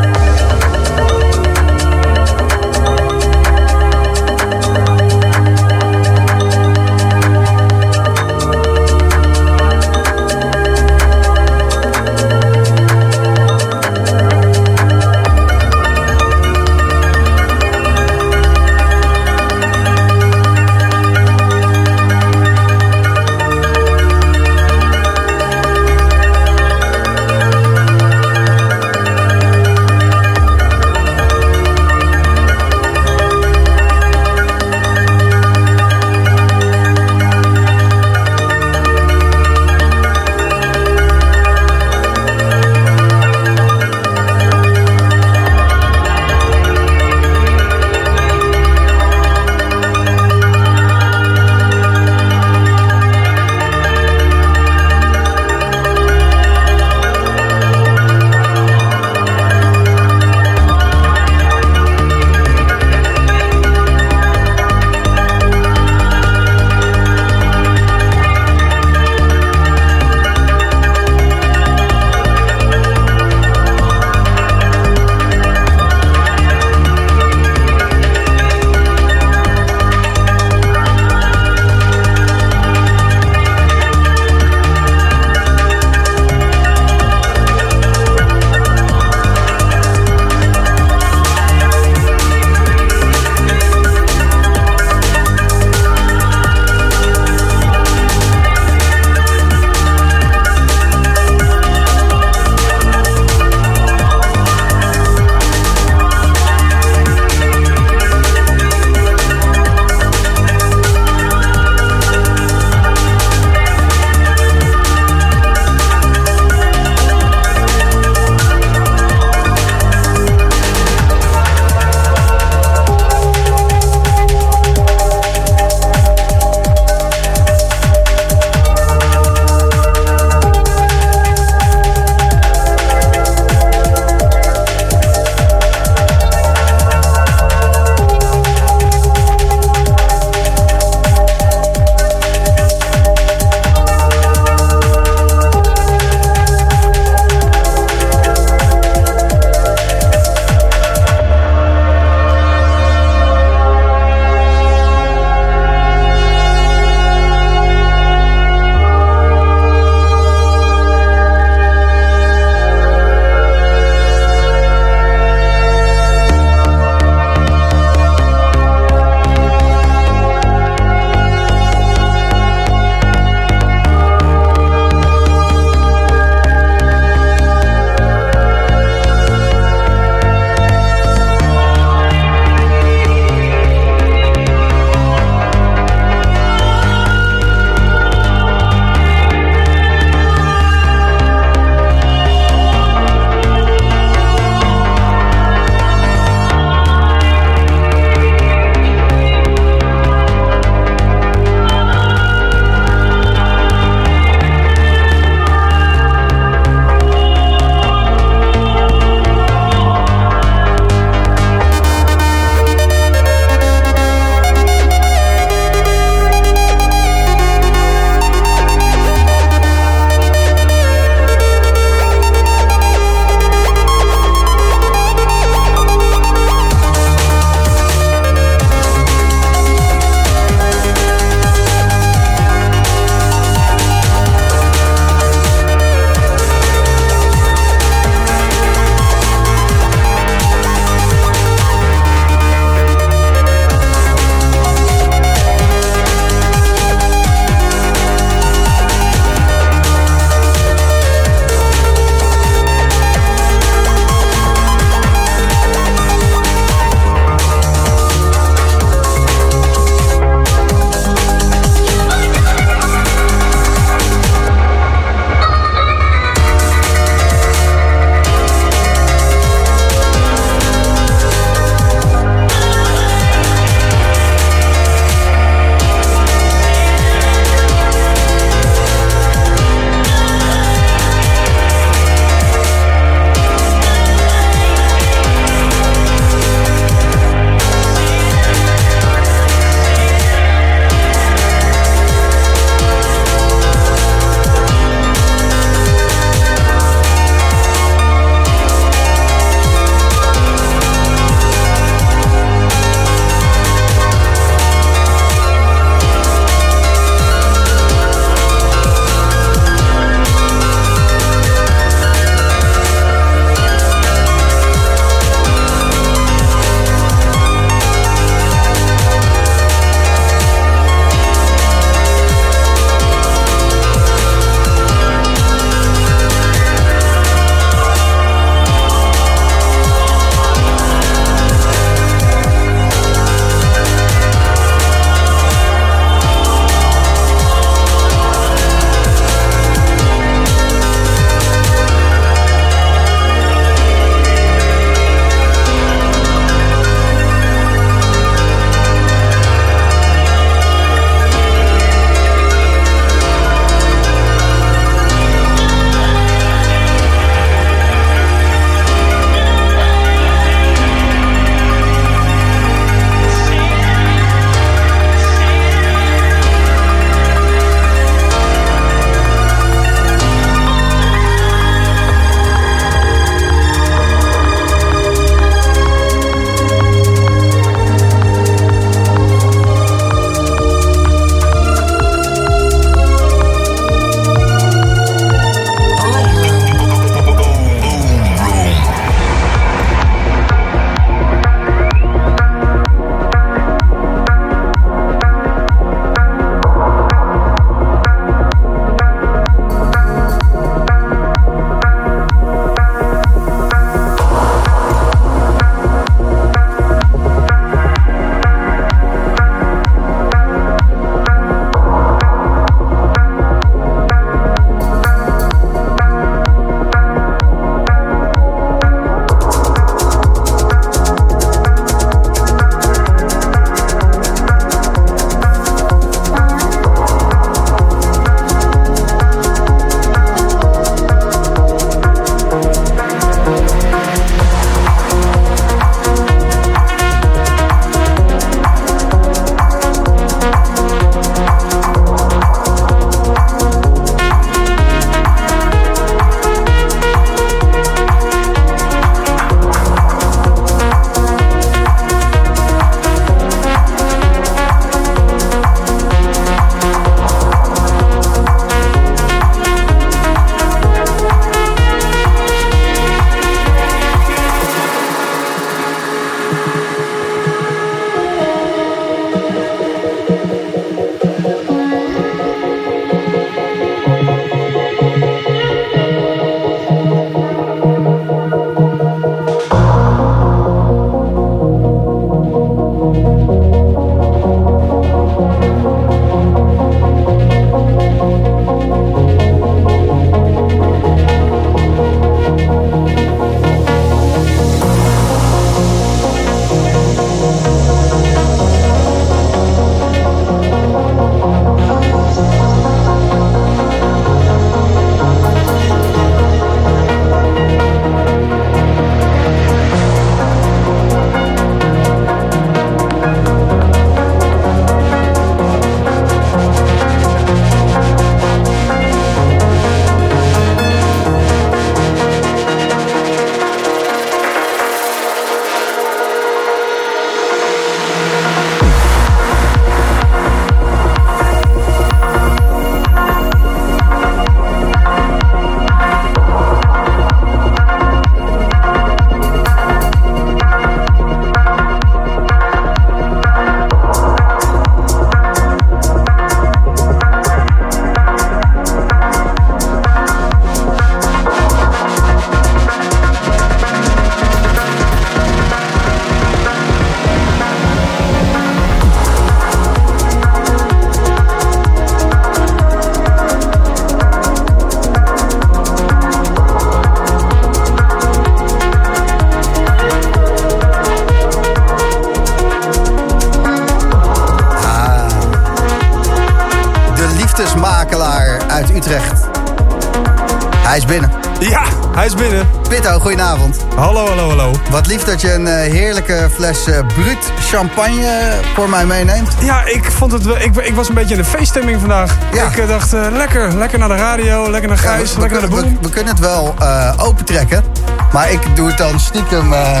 champagne 587.78 588.52
voor 588.74 588.88
mij 588.88 589.06
meeneemt. 589.06 589.48
Ja, 589.58 589.84
ik 589.84 590.04
vond 590.04 590.32
het 590.32 590.42
wel. 590.44 590.56
Ik, 590.60 590.76
ik 590.76 590.94
was 590.94 591.08
een 591.08 591.14
beetje 591.14 591.34
in 591.34 591.40
de 591.42 591.46
feeststemming 591.48 592.00
vandaag. 592.00 592.36
Ja. 592.52 592.64
Ik 592.66 592.76
eh, 592.78 592.88
dacht, 592.88 593.12
eh, 593.12 593.20
lekker. 593.32 593.74
Lekker 593.76 593.98
naar 593.98 594.08
de 594.08 594.14
radio, 594.16 594.70
lekker 594.70 594.88
naar 594.88 594.98
Gijs, 594.98 595.28
Ja, 595.30 595.34
we, 595.34 595.40
lekker 595.40 595.60
naar 595.60 595.70
de 595.70 595.76
boom. 595.76 595.98
we 596.02 596.08
kunnen 596.08 596.32
het 596.34 596.42
wel 596.42 596.74
eh, 596.80 597.12
opentrekken. 597.16 597.84
Maar 598.32 598.50
ik 598.50 598.76
doe 598.76 598.86
het 598.88 598.98
dan 598.98 599.20
stiekem 599.20 599.72
eh, 599.72 600.00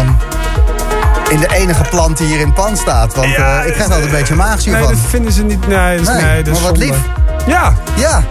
in 1.30 1.38
de 1.40 1.48
enige 1.54 1.82
plant 1.90 2.16
die 2.18 2.26
hier 2.26 2.40
in 2.40 2.46
het 2.46 2.54
pan 2.54 2.76
staat. 2.76 3.14
Want 3.14 3.28
Ja, 3.28 3.60
eh, 3.60 3.66
ik 3.66 3.72
krijg 3.72 3.88
altijd 3.88 4.04
een 4.04 4.10
beetje 4.18 4.34
maagzuur 4.34 4.72
Nee, 4.72 4.82
van. 4.82 4.92
dat 4.92 5.00
vinden 5.08 5.32
ze 5.32 5.42
niet. 5.42 5.66
Nee, 5.66 5.96
dat 5.98 6.08
is, 6.08 6.12
Nee, 6.14 6.22
nee, 6.24 6.42
dat 6.42 6.54
is 6.56 6.60
maar 6.62 6.70
wat 6.70 6.78
zonde. 6.80 6.94
lief. 6.94 7.02
Ja, 7.46 7.74
Ja, 7.94 8.22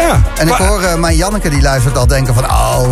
ja. 0.00 0.20
en 0.38 0.48
ik 0.48 0.54
hoor 0.54 0.82
eh, 0.82 0.94
mijn 0.94 1.16
Janneke 1.16 1.48
die 1.50 1.62
luistert 1.62 1.98
al 1.98 2.06
denken 2.06 2.34
van... 2.34 2.44
Oh, 2.44 2.88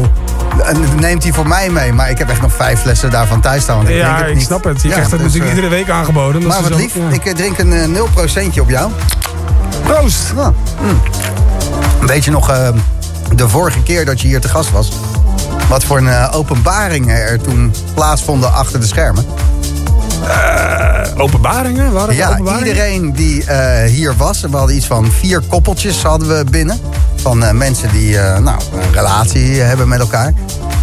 neemt 0.96 1.22
hij 1.22 1.32
voor 1.32 1.46
mij 1.48 1.70
mee. 1.70 1.92
Maar 1.92 2.10
ik 2.10 2.18
heb 2.18 2.28
echt 2.30 2.40
nog 2.40 2.52
vijf 2.52 2.80
flessen 2.80 3.10
daarvan 3.10 3.40
thuis 3.40 3.62
staan. 3.62 3.88
Ik 3.88 3.96
Ja, 3.96 4.24
ik 4.24 4.34
niet. 4.34 4.44
snap 4.44 4.64
het. 4.64 4.82
Je 4.82 4.88
Ja, 4.88 4.94
krijgt 4.94 5.10
het 5.10 5.20
dus, 5.20 5.32
natuurlijk 5.32 5.58
eh, 5.58 5.64
iedere 5.64 5.82
week 5.84 5.90
aangeboden. 5.94 6.40
Dat 6.40 6.50
Maar 6.50 6.62
wat 6.62 6.72
zo- 6.72 6.76
lief, 6.78 6.94
ja. 6.94 7.08
ik 7.10 7.24
eh, 7.24 7.34
drink 7.34 7.58
een 7.58 7.72
eh, 7.72 7.88
0% 8.54 8.60
op 8.60 8.68
jou. 8.70 8.90
Proost. 9.82 10.32
Ja. 10.36 10.52
mm. 10.80 11.00
Weet 12.06 12.24
je 12.24 12.30
nog, 12.30 12.50
eh, 12.50 12.68
de 13.34 13.48
vorige 13.48 13.82
keer 13.82 14.04
dat 14.04 14.20
je 14.20 14.26
hier 14.28 14.40
te 14.40 14.48
gast 14.48 14.70
was... 14.70 14.92
wat 15.68 15.84
voor 15.84 15.98
een 15.98 16.08
eh, 16.08 16.28
openbaringen 16.34 17.16
er 17.16 17.40
toen 17.40 17.74
plaatsvonden 17.94 18.52
achter 18.52 18.80
de 18.80 18.86
schermen? 18.86 19.24
Openbaringen? 21.16 21.92
Waren 21.92 22.14
Ja, 22.14 22.30
openbaringen? 22.30 22.66
iedereen 22.68 23.12
die 23.12 23.44
eh, 23.44 23.84
hier 23.90 24.16
was... 24.16 24.40
we 24.40 24.56
hadden 24.56 24.76
iets 24.76 24.86
van 24.86 25.10
vier 25.12 25.40
koppeltjes 25.48 26.02
hadden 26.02 26.28
we 26.38 26.44
binnen... 26.50 26.78
van 27.16 27.44
eh, 27.44 27.50
mensen 27.52 27.92
die 27.92 28.18
eh, 28.18 28.38
nou, 28.38 28.60
een 28.74 28.92
relatie 28.92 29.60
hebben 29.60 29.88
met 29.88 30.00
elkaar. 30.00 30.32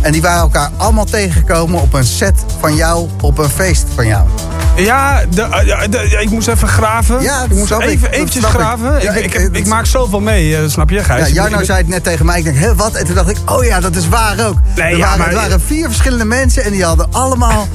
En 0.01 0.11
die 0.11 0.21
waren 0.21 0.41
elkaar 0.41 0.69
allemaal 0.77 1.05
tegengekomen 1.05 1.81
op 1.81 1.93
een 1.93 2.03
set 2.05 2.35
van 2.59 2.75
jou... 2.75 3.09
op 3.21 3.37
een 3.37 3.49
feest 3.49 3.85
van 3.95 4.07
jou. 4.07 4.27
Ja, 4.75 5.23
de, 5.29 5.41
eh, 5.41 6.21
ik 6.21 6.29
moest 6.29 6.47
even 6.47 6.67
graven. 6.67 7.21
Ja, 7.21 7.43
ik 7.43 7.53
moest 7.53 7.71
ik. 7.71 7.79
even, 7.81 8.11
eventjes 8.11 8.43
ik. 8.43 8.49
graven. 8.49 9.01
Ja, 9.01 9.13
ik, 9.13 9.33
ik- 9.33 9.67
maak 9.67 9.85
zoveel 9.85 10.19
mee, 10.19 10.57
eh, 10.57 10.63
snap 10.67 10.89
je, 10.89 11.03
Gijs? 11.03 11.27
Ja, 11.27 11.33
Jarno 11.33 11.63
zei 11.63 11.77
het 11.77 11.87
net 11.87 12.03
tegen 12.03 12.25
mij. 12.25 12.37
Ik 12.37 12.43
denk, 12.43 12.57
hé, 12.57 12.75
wat? 12.75 12.93
En 12.93 13.05
toen 13.05 13.15
dacht 13.15 13.29
ik, 13.29 13.37
oh 13.45 13.63
ja, 13.63 13.79
dat 13.79 13.95
is 13.95 14.07
waar 14.09 14.47
ook. 14.47 14.55
Nee, 14.75 14.85
er, 14.91 14.97
ja, 14.97 15.03
waren, 15.05 15.19
maar- 15.19 15.27
er 15.27 15.33
waren 15.35 15.61
vier 15.61 15.85
verschillende 15.87 16.25
mensen 16.25 16.63
en 16.63 16.71
die 16.71 16.83
hadden 16.83 17.07
allemaal... 17.11 17.67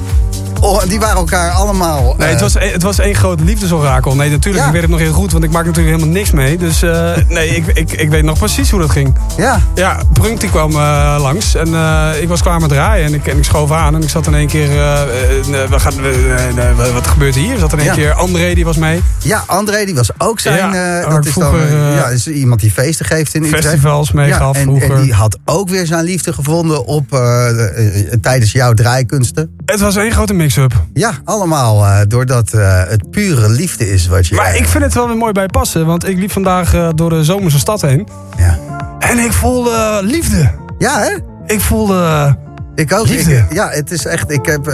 Oh, 0.61 0.83
die 0.87 0.99
waren 0.99 1.15
elkaar 1.17 1.51
allemaal... 1.51 2.15
Nee, 2.17 2.27
eh, 2.27 2.31
het 2.33 2.41
was, 2.41 2.53
het 2.59 2.83
was 2.83 2.99
één 2.99 3.15
groot 3.15 3.39
liefdesorakel. 3.39 4.15
Nee, 4.15 4.29
natuurlijk, 4.29 4.57
Ja. 4.63 4.65
ik 4.67 4.71
weet 4.73 4.81
het 4.81 4.91
nog 4.91 4.99
heel 4.99 5.13
goed, 5.13 5.31
want 5.31 5.43
ik 5.43 5.51
maak 5.51 5.65
natuurlijk 5.65 5.95
helemaal 5.95 6.15
niks 6.15 6.31
mee. 6.31 6.57
Dus 6.57 6.81
eh, 6.81 7.11
nee, 7.27 7.47
ik, 7.49 7.65
ik, 7.67 7.91
ik 7.91 8.09
weet 8.09 8.23
nog 8.23 8.37
precies 8.37 8.69
hoe 8.71 8.79
dat 8.79 8.89
ging. 8.89 9.15
Ja, 9.37 9.59
Ja, 9.75 9.99
Brunk 10.13 10.39
die 10.39 10.49
kwam 10.49 10.71
eh, 10.71 11.15
langs 11.19 11.55
en 11.55 11.73
eh, 11.73 12.09
ik 12.21 12.27
was 12.27 12.41
klaar 12.41 12.59
met 12.59 12.69
draaien 12.69 13.05
en 13.05 13.13
ik, 13.13 13.27
en 13.27 13.37
ik 13.37 13.43
schoof 13.43 13.71
aan. 13.71 13.95
En 13.95 14.01
ik 14.03 14.09
zat 14.09 14.27
in 14.27 14.33
één 14.35 14.47
keer, 14.47 14.69
eh, 14.69 15.01
eh, 15.01 15.69
we 15.69 15.79
gaan, 15.79 15.93
eh, 16.03 16.69
eh, 16.69 16.93
wat- 16.93 17.07
gebeurt 17.07 17.35
hier? 17.35 17.53
Er 17.53 17.59
zat 17.59 17.71
in 17.73 17.77
één 17.79 17.87
Ja. 17.87 17.93
keer 17.93 18.13
André, 18.13 18.53
die 18.53 18.65
was 18.65 18.77
mee. 18.77 19.01
ja, 19.23 19.43
André 19.47 19.85
die 19.85 19.95
was 19.95 20.09
ook 20.17 20.39
zijn... 20.39 20.57
Ja, 20.73 20.99
eh, 21.01 21.09
dat 21.09 21.25
is 21.25 21.33
dan 21.33 21.49
vroeger, 21.49 21.67
eh, 21.77 21.87
eh, 21.89 21.95
ja, 21.95 22.07
is 22.07 22.27
iemand 22.27 22.59
die 22.61 22.71
feesten 22.71 23.05
geeft 23.05 23.33
in 23.33 23.43
Utrecht. 23.43 23.63
Festivals 23.63 24.11
meegaf 24.11 24.55
en, 24.55 24.61
vroeger. 24.63 24.91
en 24.95 25.01
die 25.01 25.13
had 25.13 25.37
ook 25.45 25.69
weer 25.69 25.85
zijn 25.85 26.03
liefde 26.03 26.33
gevonden 26.33 26.85
op, 26.85 27.13
eh, 27.13 27.49
eh, 27.49 28.19
tijdens 28.21 28.51
jouw 28.51 28.73
draaikunsten. 28.73 29.55
Het 29.65 29.79
was 29.79 29.95
één 29.95 30.11
grote 30.11 30.33
mix-up. 30.43 30.85
Ja, 30.93 31.11
allemaal 31.23 31.85
eh, 31.85 31.99
doordat 32.07 32.53
eh, 32.53 32.83
het 32.87 33.09
pure 33.09 33.49
liefde 33.49 33.89
is 33.89 34.07
wat 34.07 34.27
je... 34.27 34.35
Maar 34.35 34.55
ik 34.55 34.67
vind 34.67 34.83
het 34.83 34.93
wel 34.93 35.07
weer 35.07 35.17
mooi 35.17 35.31
bij 35.31 35.45
passen, 35.45 35.85
want 35.85 36.07
ik 36.07 36.17
liep 36.17 36.31
vandaag 36.31 36.73
eh, 36.73 36.89
door 36.95 37.09
de 37.09 37.23
zomerse 37.23 37.59
stad 37.59 37.81
heen. 37.81 38.07
Ja, 38.37 38.59
En 38.99 39.19
ik 39.19 39.33
voelde 39.33 39.99
liefde. 40.03 40.51
ja 40.77 40.99
hè? 40.99 41.17
Ik 41.53 41.61
voelde... 41.61 42.35
Ik 42.75 42.93
ook. 42.93 43.07
Liefde. 43.07 43.35
Ik, 43.35 43.53
ja, 43.53 43.69
het 43.69 43.91
is 43.91 44.05
echt. 44.05 44.31
Ik 44.31 44.45
heb 44.45 44.73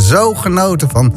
zo 0.00 0.34
genoten 0.34 0.90
van 0.90 1.12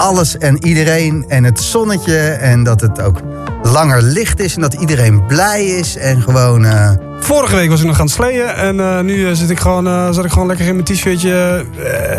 alles 0.00 0.38
en 0.38 0.64
iedereen. 0.66 1.24
En 1.28 1.44
het 1.44 1.60
zonnetje. 1.60 2.18
En 2.30 2.62
dat 2.64 2.80
het 2.80 3.02
ook 3.02 3.20
langer 3.62 4.02
licht 4.02 4.40
is. 4.40 4.54
En 4.54 4.60
dat 4.60 4.74
iedereen 4.74 5.26
blij 5.26 5.64
is. 5.66 5.96
En 5.96 6.22
gewoon. 6.22 6.64
eh, 6.64 6.90
Vorige 7.20 7.56
week 7.56 7.70
was 7.70 7.80
ik 7.80 7.86
nog 7.86 7.98
aan 8.00 8.04
het 8.04 8.14
sleeën 8.14 8.46
en 8.48 8.80
eh, 8.80 9.00
nu 9.00 9.26
eh, 9.28 9.32
zit 9.34 9.50
ik 9.50 9.60
gewoon, 9.60 9.86
eh, 9.86 10.10
zat 10.10 10.24
ik 10.24 10.30
gewoon 10.32 10.46
lekker 10.48 10.66
in 10.66 10.72
mijn 10.74 10.84
t-shirtje, 10.86 11.64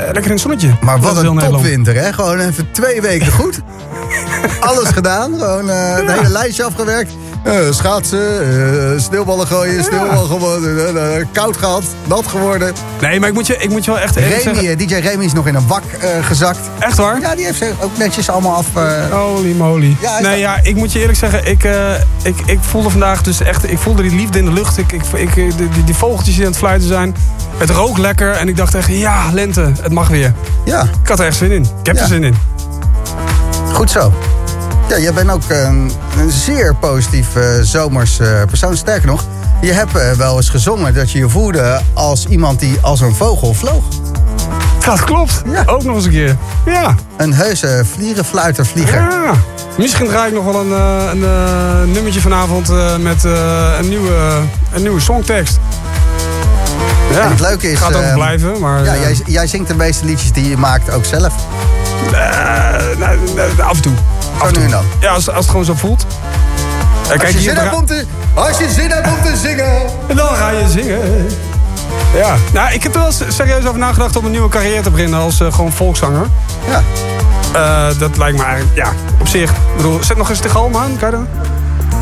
lekker 0.04 0.24
in 0.26 0.32
het 0.32 0.40
zonnetje. 0.40 0.70
maar 0.82 1.00
wat 1.00 1.18
een 1.18 1.38
topwinter, 1.38 1.96
hè? 1.96 2.14
Gewoon 2.14 2.40
even 2.40 2.72
twee 2.72 3.02
weken 3.02 3.32
goed. 3.32 3.60
Alles 4.70 4.88
gedaan. 4.90 5.34
Gewoon 5.40 5.68
het 5.68 6.12
hele 6.12 6.30
lijstje 6.30 6.64
afgewerkt. 6.64 7.12
Eh, 7.44 7.54
schaatsen, 7.70 8.42
eh, 8.94 9.00
sneeuwballen 9.00 9.48
gooien, 9.48 9.84
sneeuwbal 9.84 10.24
gewoon. 10.26 10.66
eh, 10.98 11.26
koud 11.32 11.58
gehad, 11.58 11.84
nat 12.08 12.28
geworden. 12.28 12.74
Nee, 13.02 13.20
maar 13.20 13.30
ik 13.30 13.34
moet 13.36 13.48
je, 13.48 13.58
ik 13.58 13.70
moet 13.70 13.86
je 13.86 13.92
wel 13.92 14.00
echt 14.00 14.16
Remy, 14.16 14.40
zeggen. 14.42 14.78
DJ 14.78 14.94
Remy 14.96 15.24
is 15.26 15.34
nog 15.34 15.48
in 15.48 15.56
een 15.56 15.66
eh, 16.00 16.26
gezakt. 16.26 16.60
Echt 16.80 16.98
waar? 16.98 17.20
Ja, 17.22 17.36
die 17.36 17.46
heeft 17.46 17.58
ze 17.58 17.72
ook 17.82 17.98
netjes 17.98 18.30
allemaal 18.30 18.56
af. 18.56 18.66
Holy 19.12 19.56
moly. 19.56 19.96
Ja, 20.02 20.14
nee, 20.20 20.30
dat- 20.32 20.40
ja, 20.40 20.60
ik 20.64 20.76
moet 20.76 20.92
je 20.92 21.00
eerlijk 21.00 21.18
zeggen, 21.18 21.46
ik, 21.46 21.64
ik, 22.24 22.36
ik 22.46 22.60
voelde 22.62 22.90
vandaag 22.90 23.22
dus 23.22 23.42
echt, 23.42 23.72
ik 23.72 23.78
voelde 23.78 24.02
die 24.02 24.16
liefde 24.16 24.38
in 24.40 24.46
de 24.46 24.54
lucht. 24.54 24.78
Ik, 24.78 24.92
ik, 24.92 25.02
ik, 25.14 25.34
die, 25.34 25.56
die, 25.70 25.84
die 25.84 25.96
vogeltjes 25.96 26.36
die 26.36 26.44
aan 26.46 26.50
het 26.52 26.60
fluiten 26.60 26.88
zijn. 26.88 27.16
Het 27.58 27.70
rook 27.70 27.98
lekker 27.98 28.32
en 28.32 28.48
ik 28.48 28.58
dacht 28.58 28.76
echt, 28.76 28.88
ja, 28.88 29.30
lente, 29.34 29.72
het 29.82 29.92
mag 29.92 30.08
weer. 30.08 30.34
ja. 30.66 30.82
Ik 31.04 31.08
had 31.10 31.20
er 31.20 31.26
echt 31.26 31.38
zin 31.38 31.52
in. 31.52 31.62
Ik 31.80 31.86
heb 31.86 31.96
Ja. 31.96 32.02
er 32.02 32.08
zin 32.08 32.24
in. 32.24 32.36
Goed 33.74 33.92
zo. 33.92 34.14
Ja, 34.92 35.00
jij 35.00 35.14
bent 35.14 35.32
ook 35.32 35.42
een, 35.48 35.92
een 36.18 36.32
zeer 36.32 36.76
positief 36.76 37.36
eh, 37.36 37.44
zomers 37.62 38.20
eh, 38.20 38.44
persoon. 38.48 38.78
Sterker 38.78 39.08
nog, 39.08 39.26
je 39.62 39.72
hebt 39.72 39.96
eh, 39.96 40.12
wel 40.12 40.36
eens 40.36 40.50
gezongen 40.50 40.94
dat 40.94 41.12
je 41.12 41.18
je 41.18 41.30
voelde 41.30 41.82
als 41.94 42.26
iemand 42.26 42.60
die 42.60 42.78
als 42.82 43.02
een 43.02 43.16
vogel 43.16 43.54
vloog. 43.54 43.84
Dat 44.86 45.04
klopt. 45.04 45.42
Ja. 45.52 45.64
Ook 45.66 45.84
nog 45.84 45.96
eens 45.96 46.06
een 46.06 46.12
keer. 46.12 46.38
Ja. 46.66 46.96
Een 47.18 47.34
heuse 47.34 47.84
vlierenfluiter 47.94 48.66
vlieger. 48.66 49.00
ja. 49.00 49.34
Misschien 49.78 50.08
draai 50.08 50.28
ik 50.28 50.34
nog 50.34 50.46
wel 50.46 50.62
een, 50.62 50.72
een 51.24 51.92
nummertje 51.92 52.22
vanavond 52.22 52.68
met 53.00 53.24
een, 53.24 53.90
nieuwe, 53.90 54.42
een 54.74 54.82
nieuwe 54.82 55.00
songtekst. 55.00 55.60
Ja. 57.12 57.22
En 57.22 57.30
het 57.30 57.40
leuke 57.40 57.72
is, 57.72 57.80
Gaat 57.80 57.96
ook 57.96 58.02
eh, 58.02 58.14
blijven, 58.14 58.60
maar... 58.60 58.84
Ja, 58.84 58.96
jij, 58.96 59.18
jij 59.26 59.48
zingt 59.48 59.68
de 59.68 59.76
meeste 59.76 60.06
liedjes 60.06 60.32
die 60.32 60.50
je 60.50 60.58
maakt 60.58 60.92
ook 60.92 61.06
zelf. 61.06 61.34
nou, 62.98 63.18
af 63.62 63.76
en 63.76 63.82
toe. 63.82 63.94
Nu 64.50 64.64
en 64.64 64.70
dan. 64.70 64.84
Ja, 65.00 65.10
als, 65.14 65.28
als 65.30 65.38
het 65.38 65.50
gewoon 65.50 65.66
zo 65.66 65.74
voelt. 65.76 66.06
Eh, 67.04 67.12
Als 67.12 67.20
kijk, 67.22 67.32
je, 67.34 67.38
hier 67.40 67.50
zin 67.50 67.60
hebt 67.64 67.76
om 67.76 67.86
te, 67.86 68.06
als 68.34 68.58
je 68.58 68.70
zin 68.70 68.90
hebt 68.92 69.08
om 69.08 69.22
te 69.24 69.38
zingen. 69.38 69.82
dan 70.16 70.28
ga 70.28 70.50
je 70.50 70.68
zingen. 70.70 71.00
Ja. 72.16 72.36
Nou, 72.54 72.74
ik 72.74 72.84
heb 72.84 72.96
er 72.96 73.02
wel 73.02 73.12
serieus 73.28 73.66
over 73.66 73.80
nagedacht 73.80 74.16
om 74.16 74.26
een 74.26 74.32
nieuwe 74.32 74.50
carrière 74.50 74.82
te 74.82 74.90
beginnen 74.90 75.20
als 75.20 75.40
eh, 75.40 75.54
gewoon 75.54 75.72
volkszanger. 75.72 76.26
Ja. 76.70 76.82
Eh, 77.54 78.00
dat 78.00 78.18
lijkt 78.18 78.38
me 78.38 78.44
eigenlijk, 78.44 78.76
ja, 78.78 78.92
op 79.20 79.28
zich. 79.28 79.50
Ik 79.50 79.76
bedoel, 79.76 80.04
zet 80.04 80.18
nog 80.18 80.30
eens 80.30 80.42
de 80.42 80.50
galm 80.50 80.76
aan, 80.76 80.98
kan 81.00 81.10
je? 81.12 81.18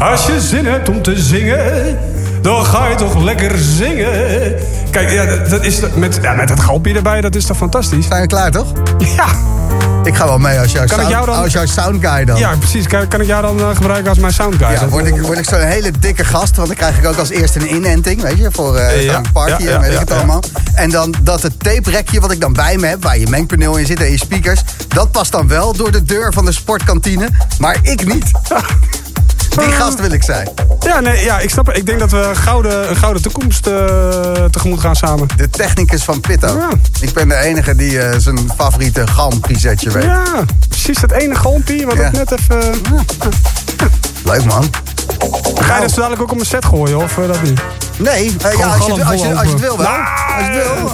Als 0.03 0.25
je 0.25 0.41
zin 0.41 0.65
hebt 0.65 0.89
om 0.89 1.01
te 1.01 1.19
zingen, 1.21 1.99
dan 2.41 2.65
ga 2.65 2.87
je 2.87 2.95
toch 2.95 3.17
lekker 3.23 3.57
zingen. 3.57 4.55
Kijk, 4.91 5.09
ja, 5.11 5.25
dat- 5.25 5.63
is, 5.65 5.79
met, 5.95 6.19
ja, 6.21 6.33
met 6.33 6.47
dat 6.47 6.59
galmpje 6.59 6.93
erbij, 6.93 7.21
dat 7.21 7.35
is 7.35 7.45
toch 7.45 7.57
fantastisch? 7.57 8.07
Zijn 8.07 8.21
we 8.21 8.27
klaar 8.27 8.51
toch? 8.51 8.71
Ja, 8.97 9.25
Ik 10.03 10.15
ga 10.15 10.25
wel 10.25 10.37
mee 10.37 10.59
als 10.59 10.71
jouw, 10.71 10.85
Kan 10.85 10.99
ik 10.99 11.05
sound, 11.05 11.09
jou 11.13 11.25
dan- 11.25 11.35
als 11.43 11.53
jouw 11.53 11.65
soundguy 11.65 12.25
dan. 12.25 12.37
ja 12.37 12.55
precies. 12.55 12.87
Kan, 12.87 13.07
kan 13.07 13.21
ik 13.21 13.27
jou 13.27 13.41
dan 13.41 13.59
eh, 13.59 13.75
gebruiken 13.75 14.09
als 14.09 14.19
mijn 14.19 14.33
soundguy? 14.33 14.71
Ja, 14.71 14.87
word 14.87 15.05
ik, 15.05 15.21
word 15.21 15.37
ik 15.37 15.45
zo'n 15.49 15.59
hele 15.59 15.91
dikke 15.99 16.23
gast, 16.25 16.55
want 16.55 16.67
dan 16.67 16.77
krijg 16.77 16.97
ik 16.97 17.05
ook 17.07 17.17
als 17.17 17.29
eerste 17.29 17.59
een 17.59 17.75
inenting, 17.75 18.21
weet 18.21 18.37
je, 18.37 18.47
voor 18.51 18.75
eh, 18.77 19.03
Ja, 19.03 19.13
zo'n 19.13 19.31
party 19.33 19.63
ja, 19.63 19.69
en 19.71 19.79
weet 19.81 19.93
ik 19.93 19.99
het 19.99 20.11
allemaal. 20.11 20.43
En 20.73 20.89
dan 20.89 21.13
dat 21.21 21.41
het 21.41 21.59
tape-rekje 21.63 22.19
wat 22.19 22.31
ik 22.31 22.41
dan 22.41 22.53
bij 22.53 22.77
me 22.77 22.87
heb, 22.87 23.03
waar 23.03 23.17
je 23.17 23.27
mengpaneel 23.29 23.77
in 23.77 23.85
zit 23.85 23.99
en 24.01 24.11
je 24.11 24.17
speakers, 24.17 24.61
dat 24.87 25.11
past 25.11 25.31
dan 25.31 25.47
wel 25.47 25.73
door 25.73 25.91
de 25.91 26.03
deur 26.03 26.33
van 26.33 26.45
de 26.45 26.51
sportkantine, 26.51 27.29
maar 27.59 27.77
ik 27.81 28.05
niet. 28.13 28.31
Die 29.59 29.71
gast 29.71 29.99
wil 29.99 30.11
ik 30.11 30.23
zijn. 30.23 30.49
Ja, 30.79 30.99
nee, 30.99 31.23
ja, 31.23 31.39
ik 31.39 31.49
snap 31.49 31.65
het. 31.65 31.77
Ik 31.77 31.85
denk 31.85 31.99
dat 31.99 32.11
we 32.11 32.17
een 32.17 32.35
gouden, 32.35 32.89
een 32.89 32.95
gouden 32.95 33.21
toekomst 33.21 33.67
eh, 33.67 33.73
tegemoet 34.51 34.79
gaan 34.79 34.95
samen. 34.95 35.27
De 35.37 35.49
technicus 35.49 36.03
van 36.03 36.19
Pitto. 36.19 36.47
Ja. 36.47 36.69
Ik 37.01 37.13
ben 37.13 37.27
de 37.27 37.35
enige 37.35 37.75
die 37.75 37.99
eh, 38.01 38.19
zijn 38.19 38.51
favoriete 38.57 39.07
galmpresetje 39.07 39.91
weet. 39.91 40.03
Ja, 40.03 40.23
precies 40.69 40.99
dat 40.99 41.11
ene 41.11 41.35
galmpje 41.35 41.85
wat 41.85 41.95
Ja. 41.95 42.05
ik 42.05 42.11
net 42.11 42.31
even... 42.31 42.81
Leuk 44.23 44.45
man. 44.45 44.69
Ga 45.55 45.75
je 45.75 45.81
dat 45.81 45.89
zo 45.91 45.95
dadelijk 45.95 46.21
ook 46.21 46.29
op 46.29 46.35
mijn 46.35 46.47
set 46.49 46.65
gooien, 46.65 46.97
of 46.97 47.17
eh, 47.17 47.27
dat 47.27 47.41
niet? 47.41 47.61
Nee, 47.97 48.35
eh, 48.41 48.57
ja, 48.57 48.67
als, 48.67 48.85
je, 48.85 48.91
galm 48.91 49.01
als, 49.01 49.21
je, 49.21 49.35
als 49.35 49.45
je 49.45 49.51
het 49.51 49.59
wil 49.59 49.77
wel. 49.77 49.87
Nou, 49.87 50.03
Als 50.37 50.45
je 50.45 50.51
het 50.51 50.79
wil. 50.79 50.89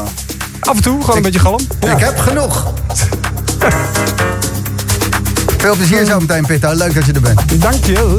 Af 0.59 0.75
en 0.75 0.81
toe, 0.81 1.01
gewoon 1.01 1.15
een 1.15 1.21
beetje 1.21 1.39
galm. 1.39 1.59
Ja. 1.79 1.91
Ik 1.91 1.99
heb 1.99 2.17
genoeg. 2.17 2.65
Veel 5.65 5.75
plezier 5.75 6.05
zo 6.05 6.19
meteen, 6.19 6.45
Pitto. 6.45 6.73
Leuk 6.73 6.95
dat 6.95 7.05
je 7.05 7.13
er 7.13 7.21
bent. 7.21 7.61
Dank 7.61 7.85
je. 7.85 8.15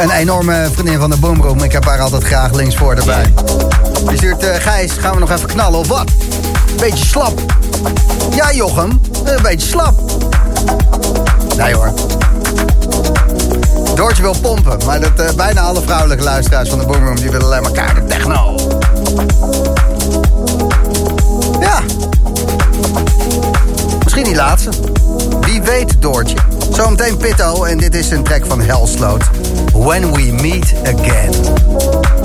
Een 0.00 0.10
enorme 0.10 0.68
vriendin 0.72 0.98
van 0.98 1.10
de 1.10 1.16
Boomroom. 1.16 1.62
Ik 1.62 1.72
heb 1.72 1.84
haar 1.84 2.00
altijd 2.00 2.24
graag 2.24 2.52
links 2.52 2.76
voor 2.76 2.94
erbij. 2.94 3.32
Die 4.08 4.16
stuurt, 4.16 4.42
eh, 4.42 4.54
Gijs, 4.60 4.92
gaan 4.92 5.14
we 5.14 5.20
nog 5.20 5.30
even 5.30 5.48
knallen 5.48 5.78
of 5.78 5.88
wat? 5.88 6.10
Beetje 6.76 7.04
slap. 7.04 7.40
Ja, 8.34 8.52
Jochem, 8.52 9.00
een 9.24 9.42
beetje 9.42 9.68
slap. 9.68 10.00
Nee 11.56 11.74
hoor. 11.74 11.92
Doortje 13.94 14.22
wil 14.22 14.36
pompen, 14.40 14.78
maar 14.86 15.00
dat, 15.00 15.12
eh, 15.16 15.34
bijna 15.34 15.60
alle 15.60 15.82
vrouwelijke 15.82 16.24
luisteraars 16.24 16.68
van 16.68 16.78
de 16.78 16.86
Boomroom... 16.86 17.16
die 17.16 17.30
willen 17.30 17.46
alleen 17.46 17.62
maar 17.62 17.72
kaarten 17.72 18.06
techno. 18.06 18.54
Ja. 21.60 21.80
Misschien 24.02 24.24
die 24.24 24.34
laatste. 24.34 24.70
Wie 25.40 25.62
weet, 25.62 26.02
Doortje. 26.02 26.36
Zometeen 26.72 27.16
Pitto 27.16 27.64
en 27.64 27.78
dit 27.78 27.94
is 27.94 28.10
een 28.10 28.22
track 28.22 28.46
van 28.46 28.60
Hellsloot. 28.60 29.30
When 29.72 30.12
We 30.12 30.32
Meet 30.32 30.74
Again. 30.82 32.21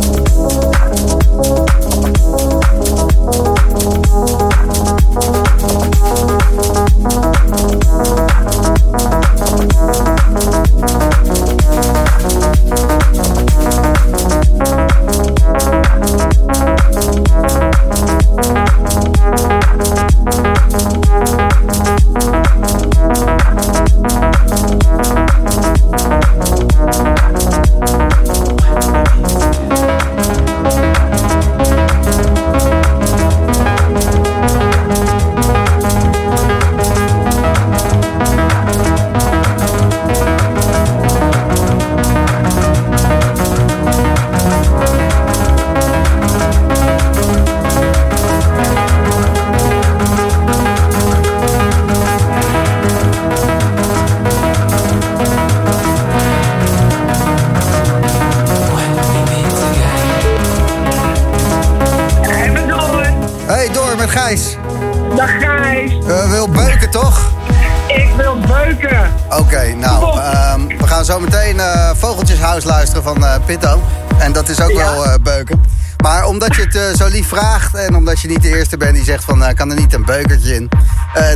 Pitto. 73.47 73.81
En 74.19 74.31
dat 74.31 74.49
is 74.49 74.61
ook 74.61 74.71
Ja. 74.71 74.75
wel 74.77 75.05
eh, 75.05 75.13
beuken. 75.23 75.61
Maar 76.03 76.25
omdat 76.25 76.55
je 76.55 76.61
het 76.61 76.75
eh, 76.75 76.81
zo 76.97 77.07
lief 77.07 77.27
vraagt 77.27 77.75
en 77.75 77.95
omdat 77.95 78.19
je 78.19 78.27
niet 78.27 78.41
de 78.41 78.57
eerste 78.57 78.77
bent 78.77 78.95
die 78.95 79.03
zegt 79.03 79.23
van... 79.23 79.43
eh, 79.43 79.55
kan 79.55 79.69
er 79.71 79.77
niet 79.79 79.93
een 79.93 80.05
beukertje 80.05 80.55
in, 80.55 80.69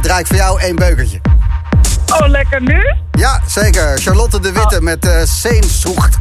draai 0.01 0.19
ik 0.19 0.27
voor 0.27 0.35
jou 0.35 0.59
één 0.61 0.75
beukertje. 0.75 1.19
Oh, 2.21 2.27
lekker 2.27 2.61
nu? 2.61 2.93
Ja, 3.11 3.41
zeker. 3.47 3.97
Charlotte 3.99 4.39
de 4.39 4.51
Witte 4.51 4.81
met 4.81 5.05
eh 5.05 5.21
Seensroegt. 5.23 6.17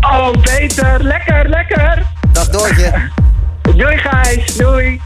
Oh, 0.00 0.30
beter. 0.42 1.02
Lekker, 1.02 1.48
lekker. 1.48 2.02
Dag 2.32 2.48
Doortje. 2.48 2.92
Doei 3.76 3.96
Gijs. 3.98 4.56
Doei. 4.56 5.00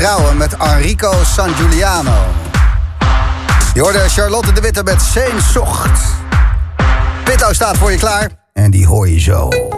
Trouwen 0.00 0.36
met 0.36 0.56
Enrico 0.56 1.12
San 1.24 1.54
Giuliano. 1.54 2.24
Je 3.74 3.80
hoorde 3.80 4.08
Charlotte 4.08 4.52
de 4.52 4.60
Witte 4.60 4.82
met 4.82 5.02
Zocht. 5.52 6.00
Pitto 7.24 7.52
staat 7.52 7.78
voor 7.78 7.90
je 7.90 7.98
klaar. 7.98 8.30
En 8.52 8.70
die 8.70 8.86
hoor 8.86 9.08
je 9.08 9.20
zo. 9.20 9.68